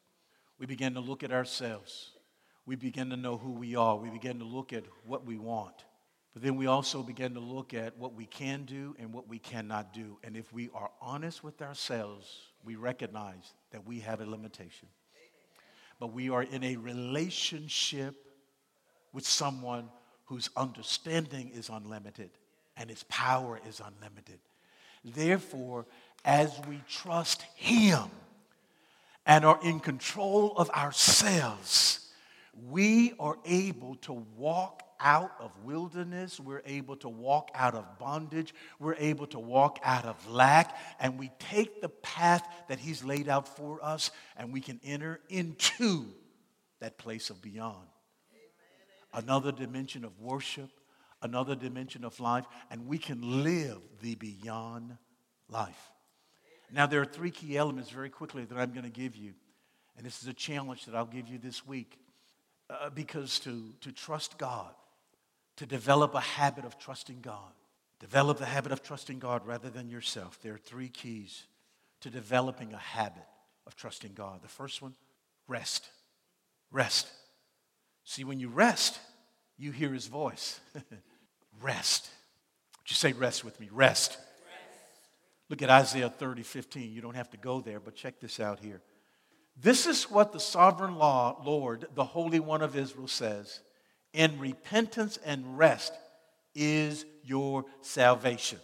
We 0.58 0.66
begin 0.66 0.94
to 0.94 1.02
look 1.02 1.22
at 1.22 1.34
ourselves. 1.34 2.12
We 2.66 2.78
begin 2.78 3.10
to 3.10 3.18
know 3.18 3.38
who 3.38 3.52
we 3.52 3.76
are. 3.76 3.98
We 3.98 4.10
begin 4.10 4.40
to 4.40 4.46
look 4.46 4.72
at 4.72 4.86
what 5.06 5.26
we 5.26 5.38
want. 5.38 5.84
But 6.34 6.44
then 6.44 6.56
we 6.56 6.68
also 6.68 7.02
begin 7.02 7.34
to 7.34 7.40
look 7.40 7.74
at 7.74 7.98
what 7.98 8.14
we 8.14 8.26
can 8.26 8.66
do 8.66 8.96
and 9.00 9.14
what 9.14 9.28
we 9.28 9.40
cannot 9.40 9.94
do. 9.94 10.18
And 10.24 10.38
if 10.38 10.54
we 10.54 10.70
are 10.74 10.92
honest 11.02 11.44
with 11.44 11.62
ourselves, 11.62 12.28
we 12.64 12.76
recognize 12.76 13.54
that 13.72 13.86
we 13.86 14.00
have 14.02 14.22
a 14.22 14.26
limitation. 14.26 14.88
But 16.00 16.14
we 16.14 16.30
are 16.30 16.44
in 16.44 16.64
a 16.64 16.76
relationship 16.76 18.16
with 19.12 19.26
someone 19.26 19.90
whose 20.26 20.50
understanding 20.56 21.52
is 21.54 21.70
unlimited 21.70 22.30
and 22.78 22.90
his 22.90 23.04
power 23.04 23.60
is 23.68 23.82
unlimited. 23.84 24.40
Therefore, 25.04 25.88
as 26.24 26.60
we 26.70 26.82
trust 26.88 27.42
him 27.56 28.04
and 29.26 29.44
are 29.44 29.60
in 29.64 29.80
control 29.80 30.54
of 30.56 30.70
ourselves, 30.70 32.12
we 32.70 33.14
are 33.20 33.38
able 33.46 33.96
to 33.96 34.14
walk 34.38 34.84
out 35.00 35.32
of 35.40 35.52
wilderness. 35.64 36.40
We're 36.40 36.62
able 36.66 36.96
to 36.98 37.10
walk 37.10 37.50
out 37.54 37.76
of 37.76 38.00
bondage. 38.00 38.54
We're 38.80 38.96
able 38.96 39.28
to 39.28 39.40
walk 39.40 39.80
out 39.84 40.06
of 40.06 40.30
lack. 40.30 40.78
And 41.00 41.18
we 41.18 41.32
take 41.40 41.82
the 41.82 41.90
path 41.90 42.48
that 42.68 42.80
He's 42.80 43.04
laid 43.04 43.30
out 43.30 43.58
for 43.58 43.84
us 43.84 44.12
and 44.38 44.52
we 44.54 44.62
can 44.62 44.80
enter 44.84 45.20
into 45.30 46.06
that 46.80 46.98
place 46.98 47.30
of 47.30 47.42
beyond. 47.42 47.88
Another 49.14 49.52
dimension 49.52 50.06
of 50.06 50.20
worship, 50.20 50.70
another 51.22 51.56
dimension 51.56 52.06
of 52.06 52.20
life, 52.20 52.46
and 52.70 52.88
we 52.88 52.98
can 52.98 53.44
live 53.44 53.80
the 54.02 54.16
beyond 54.16 54.98
life. 55.50 55.92
Now, 56.72 56.86
there 56.86 57.02
are 57.02 57.06
three 57.06 57.32
key 57.32 57.58
elements 57.58 57.90
very 57.90 58.12
quickly 58.12 58.46
that 58.46 58.56
I'm 58.56 58.72
going 58.72 58.84
to 58.84 58.92
give 58.92 59.16
you. 59.16 59.34
And 59.98 60.06
this 60.06 60.22
is 60.22 60.28
a 60.28 60.34
challenge 60.34 60.86
that 60.86 60.96
I'll 60.96 61.06
give 61.06 61.28
you 61.28 61.40
this 61.40 61.66
week. 61.66 61.98
Uh, 62.70 62.92
because 62.92 63.40
to, 63.40 63.74
to 63.82 63.92
trust 63.92 64.38
God 64.38 64.76
to 65.60 65.66
develop 65.66 66.16
a 66.16 66.22
habit 66.22 66.64
of 66.64 66.80
trusting 66.80 67.20
God. 67.20 67.52
Develop 68.00 68.38
the 68.38 68.46
habit 68.46 68.72
of 68.72 68.82
trusting 68.82 69.20
God 69.20 69.46
rather 69.46 69.70
than 69.70 69.90
yourself. 69.90 70.40
There 70.42 70.54
are 70.54 70.58
three 70.58 70.88
keys 70.88 71.44
to 72.00 72.10
developing 72.10 72.74
a 72.74 72.78
habit 72.78 73.26
of 73.68 73.76
trusting 73.76 74.14
God. 74.14 74.42
The 74.42 74.48
first 74.48 74.82
one, 74.82 74.94
rest. 75.50 75.90
Rest. 76.72 77.12
See, 78.06 78.24
when 78.24 78.40
you 78.40 78.48
rest, 78.48 79.00
you 79.58 79.72
hear 79.72 79.92
his 79.92 80.08
voice. 80.08 80.62
rest. 81.62 82.10
Would 82.78 82.90
you 82.90 82.96
say 82.96 83.12
rest 83.12 83.44
with 83.44 83.60
me? 83.60 83.68
Rest. 83.70 84.12
rest. 84.12 84.22
Look 85.50 85.62
at 85.62 85.70
Isaiah 85.70 86.10
30, 86.10 86.42
15. 86.42 86.94
You 86.94 87.02
don't 87.02 87.18
have 87.18 87.32
to 87.32 87.38
go 87.38 87.60
there, 87.60 87.82
but 87.82 87.96
check 87.96 88.22
this 88.22 88.40
out 88.40 88.62
here. 88.62 88.82
This 89.62 89.88
is 89.88 90.10
what 90.10 90.32
the 90.32 90.40
sovereign 90.40 90.96
law, 90.96 91.42
Lord, 91.44 91.86
the 91.96 92.06
Holy 92.06 92.40
One 92.40 92.62
of 92.62 92.78
Israel 92.78 93.10
says 93.10 93.60
in 94.14 94.40
repentance 94.40 95.18
and 95.26 95.58
rest 95.58 95.94
is 96.56 97.06
your 97.24 97.66
salvation. 97.82 98.60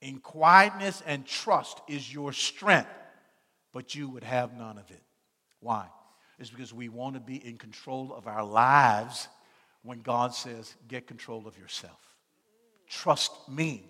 In 0.00 0.20
quietness 0.20 1.02
and 1.06 1.26
trust 1.26 1.80
is 1.88 2.12
your 2.12 2.32
strength, 2.32 2.90
but 3.72 3.94
you 3.94 4.08
would 4.08 4.24
have 4.24 4.56
none 4.56 4.78
of 4.78 4.90
it. 4.90 5.02
Why? 5.60 5.86
It's 6.38 6.50
because 6.50 6.72
we 6.72 6.88
want 6.88 7.14
to 7.14 7.20
be 7.20 7.36
in 7.36 7.56
control 7.56 8.14
of 8.14 8.26
our 8.26 8.44
lives 8.44 9.28
when 9.82 10.00
God 10.00 10.34
says, 10.34 10.74
get 10.88 11.06
control 11.06 11.46
of 11.46 11.58
yourself. 11.58 11.98
Trust 12.88 13.32
me, 13.48 13.84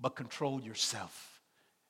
but 0.00 0.16
control 0.16 0.60
yourself. 0.60 1.40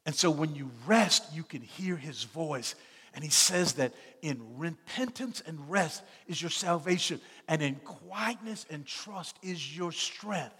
And 0.06 0.14
so 0.14 0.30
when 0.30 0.54
you 0.54 0.70
rest, 0.86 1.24
you 1.32 1.44
can 1.44 1.62
hear 1.62 1.96
his 1.96 2.24
voice 2.24 2.74
and 3.14 3.24
he 3.24 3.30
says 3.30 3.74
that 3.74 3.92
in 4.22 4.58
repentance 4.58 5.42
and 5.46 5.70
rest 5.70 6.02
is 6.26 6.40
your 6.40 6.50
salvation, 6.50 7.20
and 7.48 7.62
in 7.62 7.76
quietness 7.76 8.66
and 8.70 8.86
trust 8.86 9.36
is 9.42 9.76
your 9.76 9.92
strength. 9.92 10.54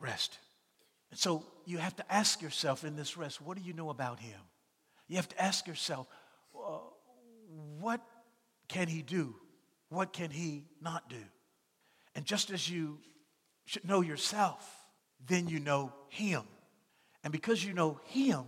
Rest. 0.00 0.38
And 1.10 1.18
so 1.18 1.44
you 1.64 1.78
have 1.78 1.96
to 1.96 2.12
ask 2.12 2.42
yourself 2.42 2.84
in 2.84 2.96
this 2.96 3.16
rest, 3.16 3.40
what 3.40 3.56
do 3.56 3.62
you 3.62 3.72
know 3.72 3.90
about 3.90 4.20
him? 4.20 4.40
You 5.08 5.16
have 5.16 5.28
to 5.28 5.42
ask 5.42 5.66
yourself, 5.66 6.06
uh, 6.54 6.78
what 7.80 8.00
can 8.68 8.88
he 8.88 9.02
do? 9.02 9.34
What 9.88 10.12
can 10.12 10.30
he 10.30 10.64
not 10.82 11.08
do? 11.08 11.22
And 12.14 12.24
just 12.24 12.50
as 12.50 12.68
you 12.68 12.98
should 13.64 13.88
know 13.88 14.00
yourself, 14.00 14.68
then 15.26 15.48
you 15.48 15.60
know 15.60 15.92
him. 16.08 16.42
And 17.24 17.32
because 17.32 17.64
you 17.64 17.72
know 17.72 18.00
him, 18.04 18.44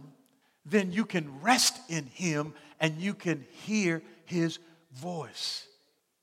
then 0.65 0.93
you 0.93 1.05
can 1.05 1.41
rest 1.41 1.79
in 1.89 2.07
him 2.07 2.55
and 2.79 3.01
you 3.01 3.15
can 3.15 3.47
hear 3.65 4.03
his 4.25 4.59
voice. 4.93 5.67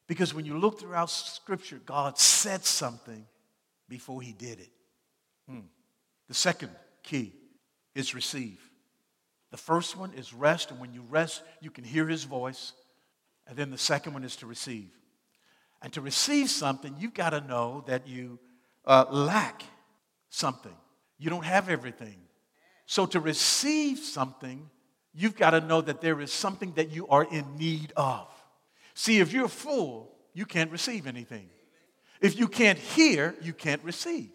Because 0.08 0.34
when 0.34 0.46
you 0.46 0.58
look 0.58 0.80
throughout 0.80 1.10
Scripture, 1.10 1.80
God 1.86 2.18
said 2.18 2.64
something 2.64 3.26
before 3.90 4.22
he 4.22 4.32
did 4.32 4.60
it. 4.60 4.70
Hmm. 5.50 5.60
The 6.28 6.34
second 6.34 6.72
key 7.04 7.34
is 7.94 8.16
receive. 8.16 8.60
The 9.52 9.58
first 9.58 9.96
one 9.96 10.14
is 10.14 10.34
rest, 10.34 10.72
and 10.72 10.80
when 10.80 10.94
you 10.94 11.04
rest, 11.10 11.42
you 11.62 11.72
can 11.72 11.84
hear 11.84 12.08
his 12.08 12.26
voice. 12.26 12.74
And 13.48 13.58
then 13.58 13.72
the 13.72 13.78
second 13.78 14.14
one 14.14 14.24
is 14.24 14.36
to 14.38 14.46
receive. 14.46 14.90
And 15.82 15.94
to 15.94 16.02
receive 16.02 16.50
something, 16.50 16.96
you've 17.00 17.14
got 17.14 17.30
to 17.30 17.42
know 17.42 17.84
that 17.88 18.08
you 18.08 18.40
uh, 18.86 19.06
lack 19.10 19.64
something. 20.30 20.76
You 21.18 21.30
don't 21.30 21.46
have 21.46 21.70
everything. 21.70 22.18
So 22.88 23.06
to 23.08 23.20
receive 23.20 24.00
something, 24.00 24.70
you've 25.14 25.36
got 25.36 25.52
to 25.52 25.62
know 25.62 25.82
that 25.82 26.02
there 26.02 26.20
is 26.22 26.32
something 26.34 26.72
that 26.74 26.90
you 26.90 27.08
are 27.10 27.26
in 27.26 27.58
need 27.58 27.94
of. 27.96 28.28
See, 28.96 29.20
if 29.20 29.32
you're 29.32 29.50
full, 29.50 30.16
you 30.34 30.46
can't 30.46 30.72
receive 30.72 31.06
anything. 31.06 31.50
If 32.22 32.40
you 32.40 32.48
can't 32.48 32.80
hear, 32.80 33.36
you 33.42 33.54
can't 33.54 33.84
receive. 33.84 34.30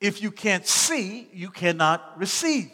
If 0.00 0.22
you 0.22 0.30
can't 0.30 0.66
see, 0.66 1.28
you 1.32 1.50
cannot 1.50 2.18
receive. 2.18 2.70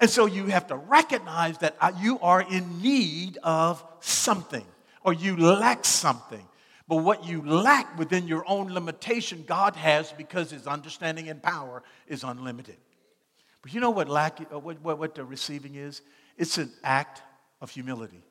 And 0.00 0.10
so 0.10 0.26
you 0.26 0.46
have 0.46 0.66
to 0.68 0.76
recognize 0.76 1.58
that 1.58 1.76
uh, 1.80 1.92
you 2.00 2.18
are 2.20 2.42
in 2.42 2.82
need 2.82 3.38
of 3.42 3.84
something 4.00 4.64
or 5.04 5.12
you 5.12 5.36
lack 5.36 5.84
something. 5.84 6.46
But 6.88 6.96
what 6.96 7.24
you 7.24 7.42
lack 7.42 7.96
within 7.98 8.26
your 8.26 8.42
own 8.48 8.72
limitation, 8.72 9.44
God 9.46 9.76
has 9.76 10.10
because 10.12 10.50
his 10.50 10.66
understanding 10.66 11.28
and 11.28 11.40
power 11.40 11.82
is 12.08 12.24
unlimited. 12.24 12.76
But 13.62 13.74
you 13.74 13.80
know 13.80 13.90
what, 13.90 14.08
lack, 14.08 14.40
uh, 14.40 14.58
what, 14.58 14.80
what, 14.80 14.98
what 14.98 15.14
the 15.14 15.24
receiving 15.24 15.74
is? 15.74 16.02
It's 16.36 16.58
an 16.58 16.70
act 16.82 17.22
of 17.60 17.70
humility. 17.70 18.22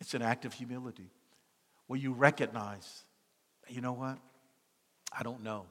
It's 0.00 0.14
an 0.14 0.22
act 0.22 0.44
of 0.44 0.52
humility 0.52 1.10
where 1.86 1.98
you 1.98 2.12
recognize, 2.12 3.02
you 3.68 3.80
know 3.80 3.92
what? 3.92 4.18
I 5.18 5.22
don't 5.22 5.42
know. 5.42 5.66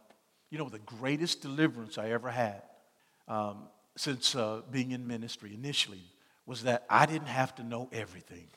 You 0.50 0.58
know, 0.58 0.70
the 0.70 0.80
greatest 0.80 1.42
deliverance 1.42 1.98
I 1.98 2.10
ever 2.12 2.32
had 2.32 2.64
um, 3.28 3.68
since 3.96 4.36
uh, 4.36 4.62
being 4.72 4.92
in 4.92 5.06
ministry 5.06 5.54
initially 5.54 6.04
was 6.46 6.64
that 6.64 6.86
I 6.90 7.06
didn't 7.06 7.28
have 7.28 7.54
to 7.56 7.64
know 7.64 7.90
everything. 7.92 8.48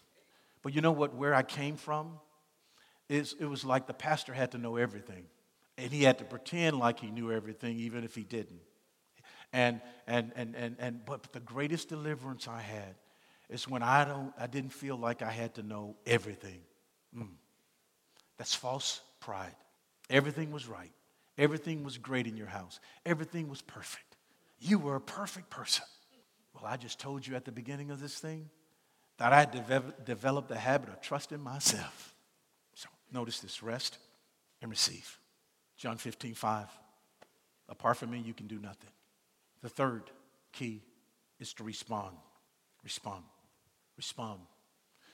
But 0.62 0.74
you 0.74 0.80
know 0.80 0.92
what? 0.92 1.14
Where 1.14 1.34
I 1.34 1.42
came 1.42 1.76
from, 1.76 2.18
It's, 3.08 3.34
it 3.40 3.46
was 3.46 3.64
like 3.64 3.86
the 3.86 3.94
pastor 3.94 4.32
had 4.34 4.52
to 4.52 4.58
know 4.58 4.76
everything. 4.76 5.24
And 5.76 5.92
he 5.92 6.02
had 6.02 6.18
to 6.18 6.24
pretend 6.24 6.78
like 6.78 7.00
he 7.00 7.10
knew 7.10 7.32
everything, 7.32 7.78
even 7.78 8.04
if 8.04 8.14
he 8.14 8.22
didn't. 8.22 8.60
And, 9.52 9.80
and, 10.06 10.32
and, 10.36 10.54
and, 10.54 10.76
and, 10.78 11.04
but 11.04 11.32
the 11.32 11.40
greatest 11.40 11.88
deliverance 11.88 12.48
I 12.48 12.60
had 12.60 12.94
is 13.48 13.66
when 13.66 13.82
I, 13.82 14.04
don't, 14.04 14.32
I 14.38 14.46
didn't 14.46 14.72
feel 14.72 14.96
like 14.96 15.22
I 15.22 15.30
had 15.30 15.54
to 15.54 15.62
know 15.62 15.96
everything. 16.06 16.60
Mm. 17.16 17.28
That's 18.36 18.54
false 18.54 19.00
pride. 19.20 19.54
Everything 20.10 20.50
was 20.50 20.68
right. 20.68 20.92
Everything 21.38 21.84
was 21.84 21.98
great 21.98 22.26
in 22.26 22.36
your 22.36 22.46
house. 22.46 22.80
Everything 23.06 23.48
was 23.48 23.62
perfect. 23.62 24.16
You 24.60 24.78
were 24.78 24.96
a 24.96 25.00
perfect 25.00 25.50
person. 25.50 25.84
Well, 26.54 26.64
I 26.66 26.76
just 26.76 26.98
told 26.98 27.26
you 27.26 27.36
at 27.36 27.44
the 27.44 27.52
beginning 27.52 27.90
of 27.90 28.00
this 28.00 28.18
thing 28.18 28.50
that 29.18 29.32
I 29.32 29.40
had 29.40 30.04
developed 30.04 30.48
the 30.48 30.58
habit 30.58 30.88
of 30.88 31.00
trusting 31.00 31.40
myself. 31.40 32.14
So 32.74 32.88
notice 33.12 33.40
this 33.40 33.62
rest 33.62 33.98
and 34.60 34.70
receive. 34.70 35.18
John 35.76 35.96
15, 35.96 36.34
5. 36.34 36.66
Apart 37.68 37.96
from 37.96 38.10
me, 38.10 38.18
you 38.18 38.34
can 38.34 38.46
do 38.46 38.58
nothing. 38.58 38.90
The 39.62 39.68
third 39.68 40.10
key 40.52 40.82
is 41.38 41.52
to 41.54 41.64
respond. 41.64 42.16
Respond. 42.84 43.24
Respond. 43.96 44.40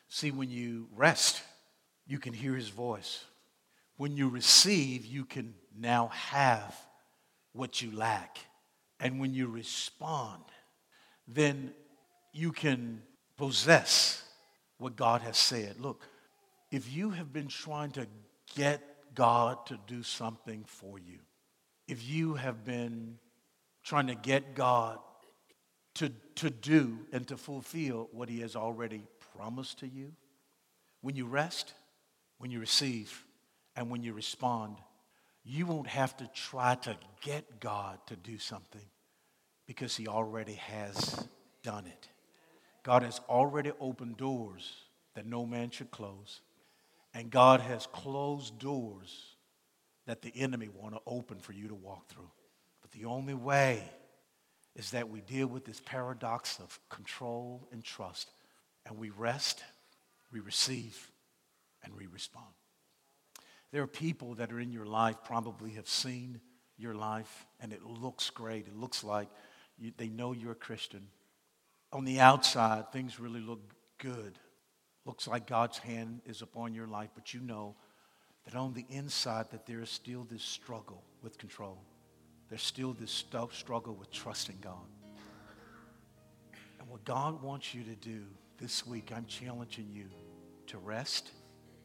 See, 0.09 0.31
when 0.31 0.51
you 0.51 0.89
rest, 0.95 1.43
you 2.07 2.19
can 2.19 2.33
hear 2.33 2.55
his 2.55 2.69
voice. 2.69 3.25
When 3.97 4.17
you 4.17 4.29
receive, 4.29 5.07
you 5.07 5.25
can 5.25 5.55
now 5.77 6.09
have 6.09 6.77
what 7.53 7.81
you 7.81 7.97
lack. 7.97 8.39
And 9.01 9.21
when 9.21 9.35
you 9.35 9.47
respond, 9.47 10.43
then 11.27 11.73
you 12.33 12.53
can 12.53 13.03
possess 13.37 14.23
what 14.79 14.97
God 14.97 15.23
has 15.23 15.37
said. 15.37 15.81
Look, 15.81 16.03
if 16.71 16.93
you 16.93 17.11
have 17.11 17.33
been 17.33 17.49
trying 17.49 17.93
to 17.93 18.07
get 18.55 18.83
God 19.15 19.65
to 19.67 19.79
do 19.87 20.03
something 20.03 20.65
for 20.67 20.99
you, 20.99 21.21
if 21.87 22.07
you 22.07 22.35
have 22.35 22.65
been 22.65 23.19
trying 23.85 24.07
to 24.07 24.15
get 24.15 24.55
God 24.55 24.99
to, 25.95 26.11
to 26.37 26.51
do 26.51 26.99
and 27.13 27.27
to 27.29 27.37
fulfill 27.37 28.09
what 28.13 28.29
He 28.29 28.41
has 28.41 28.57
already 28.57 29.03
promised 29.37 29.81
to 29.81 29.87
you, 29.87 30.13
when 31.03 31.15
you 31.15 31.27
rest, 31.27 31.75
when 32.39 32.51
you 32.51 32.59
receive, 32.59 33.25
and 33.77 33.91
when 33.91 34.03
you 34.03 34.13
respond, 34.13 34.77
you 35.45 35.67
won't 35.67 35.87
have 35.87 36.17
to 36.17 36.29
try 36.35 36.75
to 36.77 36.97
get 37.23 37.61
God 37.61 37.99
to 38.07 38.17
do 38.17 38.39
something 38.39 38.81
because 39.67 39.97
He 39.97 40.09
already 40.09 40.55
has 40.55 41.27
done 41.63 41.87
it. 41.87 42.09
God 42.83 43.03
has 43.03 43.21
already 43.29 43.73
opened 43.81 44.17
doors 44.17 44.73
that 45.15 45.27
no 45.27 45.47
man 45.47 45.71
should 45.71 45.91
close. 45.91 46.41
And 47.15 47.31
God 47.31 47.61
has 47.61 47.87
closed 47.87 48.59
doors 48.59 49.37
that 50.07 50.23
the 50.23 50.33
enemy 50.35 50.69
want 50.69 50.95
to 50.95 51.01
open 51.07 51.39
for 51.39 51.53
you 51.53 51.69
to 51.69 51.75
walk 51.75 52.09
through. 52.09 52.31
The 52.95 53.07
only 53.07 53.35
way 53.35 53.83
is 54.77 54.91
that 54.91 55.09
we 55.09 55.21
deal 55.21 55.47
with 55.47 55.65
this 55.65 55.81
paradox 55.85 56.59
of 56.61 56.79
control 56.89 57.69
and 57.73 57.83
trust. 57.83 58.31
And 58.87 58.99
we 58.99 59.11
rest, 59.11 59.63
we 60.33 60.41
receive, 60.41 61.11
and 61.83 61.95
we 61.95 62.07
respond. 62.07 62.47
There 63.73 63.83
are 63.83 63.89
people 63.89 64.35
that 64.35 64.53
are 64.53 64.61
in 64.61 64.73
your 64.73 64.87
life, 64.87 65.17
probably 65.25 65.73
have 65.73 65.89
seen 65.89 66.41
your 66.77 66.95
life, 66.95 67.47
and 67.61 67.73
it 67.73 67.85
looks 67.85 68.31
great. 68.31 68.67
It 68.67 68.77
looks 68.77 69.03
like 69.03 69.29
you, 69.79 69.93
they 69.97 70.09
know 70.09 70.33
you're 70.33 70.53
a 70.53 70.57
Christian. 70.57 71.07
On 71.93 72.05
the 72.05 72.21
outside, 72.21 72.93
things 72.93 73.19
really 73.19 73.41
look 73.41 73.61
good. 73.99 74.39
Looks 75.05 75.27
like 75.27 75.47
God's 75.47 75.79
hand 75.79 76.21
is 76.27 76.43
upon 76.43 76.75
your 76.75 76.87
life, 76.87 77.11
but 77.15 77.35
you 77.35 77.41
know 77.41 77.77
that 78.45 78.55
on 78.55 78.75
the 78.75 78.87
inside 78.89 79.51
that 79.51 79.67
there 79.67 79.81
is 79.81 79.91
still 79.91 80.25
this 80.25 80.43
struggle 80.43 81.03
with 81.23 81.39
control. 81.39 81.79
There's 82.49 82.63
still 82.63 82.93
this 82.93 83.11
struggle 83.53 83.95
with 83.95 84.11
trusting 84.13 84.59
God. 84.61 84.87
And 86.79 86.89
what 86.89 87.05
God 87.05 87.43
wants 87.43 87.75
you 87.75 87.83
to 87.85 87.95
do 87.97 88.23
this 88.59 88.87
week, 88.87 89.13
I'm 89.15 89.27
challenging 89.27 89.89
you 89.93 90.07
to 90.69 90.79
rest 90.79 91.31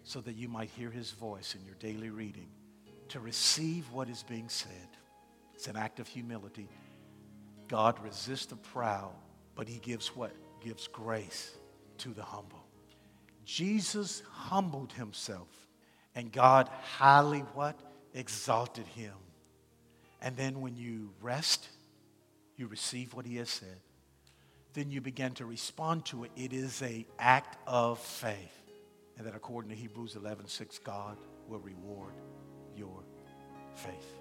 so 0.03 0.21
that 0.21 0.35
you 0.35 0.47
might 0.47 0.69
hear 0.69 0.89
his 0.89 1.11
voice 1.11 1.55
in 1.55 1.65
your 1.65 1.75
daily 1.75 2.09
reading, 2.09 2.47
to 3.09 3.19
receive 3.19 3.89
what 3.91 4.09
is 4.09 4.23
being 4.23 4.49
said. 4.49 4.87
It's 5.53 5.67
an 5.67 5.75
act 5.75 5.99
of 5.99 6.07
humility. 6.07 6.69
God 7.67 8.01
resists 8.03 8.47
the 8.47 8.55
proud, 8.55 9.13
but 9.55 9.67
he 9.67 9.79
gives 9.79 10.15
what? 10.15 10.31
Gives 10.63 10.87
grace 10.87 11.55
to 11.99 12.09
the 12.09 12.23
humble. 12.23 12.63
Jesus 13.45 14.23
humbled 14.31 14.93
himself, 14.93 15.47
and 16.15 16.31
God 16.31 16.69
highly 16.97 17.39
what? 17.53 17.79
Exalted 18.13 18.85
him. 18.87 19.13
And 20.21 20.35
then 20.35 20.61
when 20.61 20.75
you 20.75 21.11
rest, 21.21 21.67
you 22.57 22.67
receive 22.67 23.13
what 23.13 23.25
he 23.25 23.37
has 23.37 23.49
said. 23.49 23.79
Then 24.73 24.91
you 24.91 25.01
begin 25.01 25.33
to 25.33 25.45
respond 25.45 26.05
to 26.05 26.25
it. 26.25 26.31
It 26.35 26.53
is 26.53 26.81
a 26.81 27.05
act 27.17 27.57
of 27.65 27.99
faith 27.99 28.59
and 29.19 29.27
that 29.27 29.35
according 29.35 29.69
to 29.69 29.75
Hebrews 29.75 30.15
11 30.15 30.47
6, 30.47 30.79
God 30.79 31.17
will 31.47 31.59
reward 31.59 32.13
your 32.75 33.03
faith. 33.75 34.15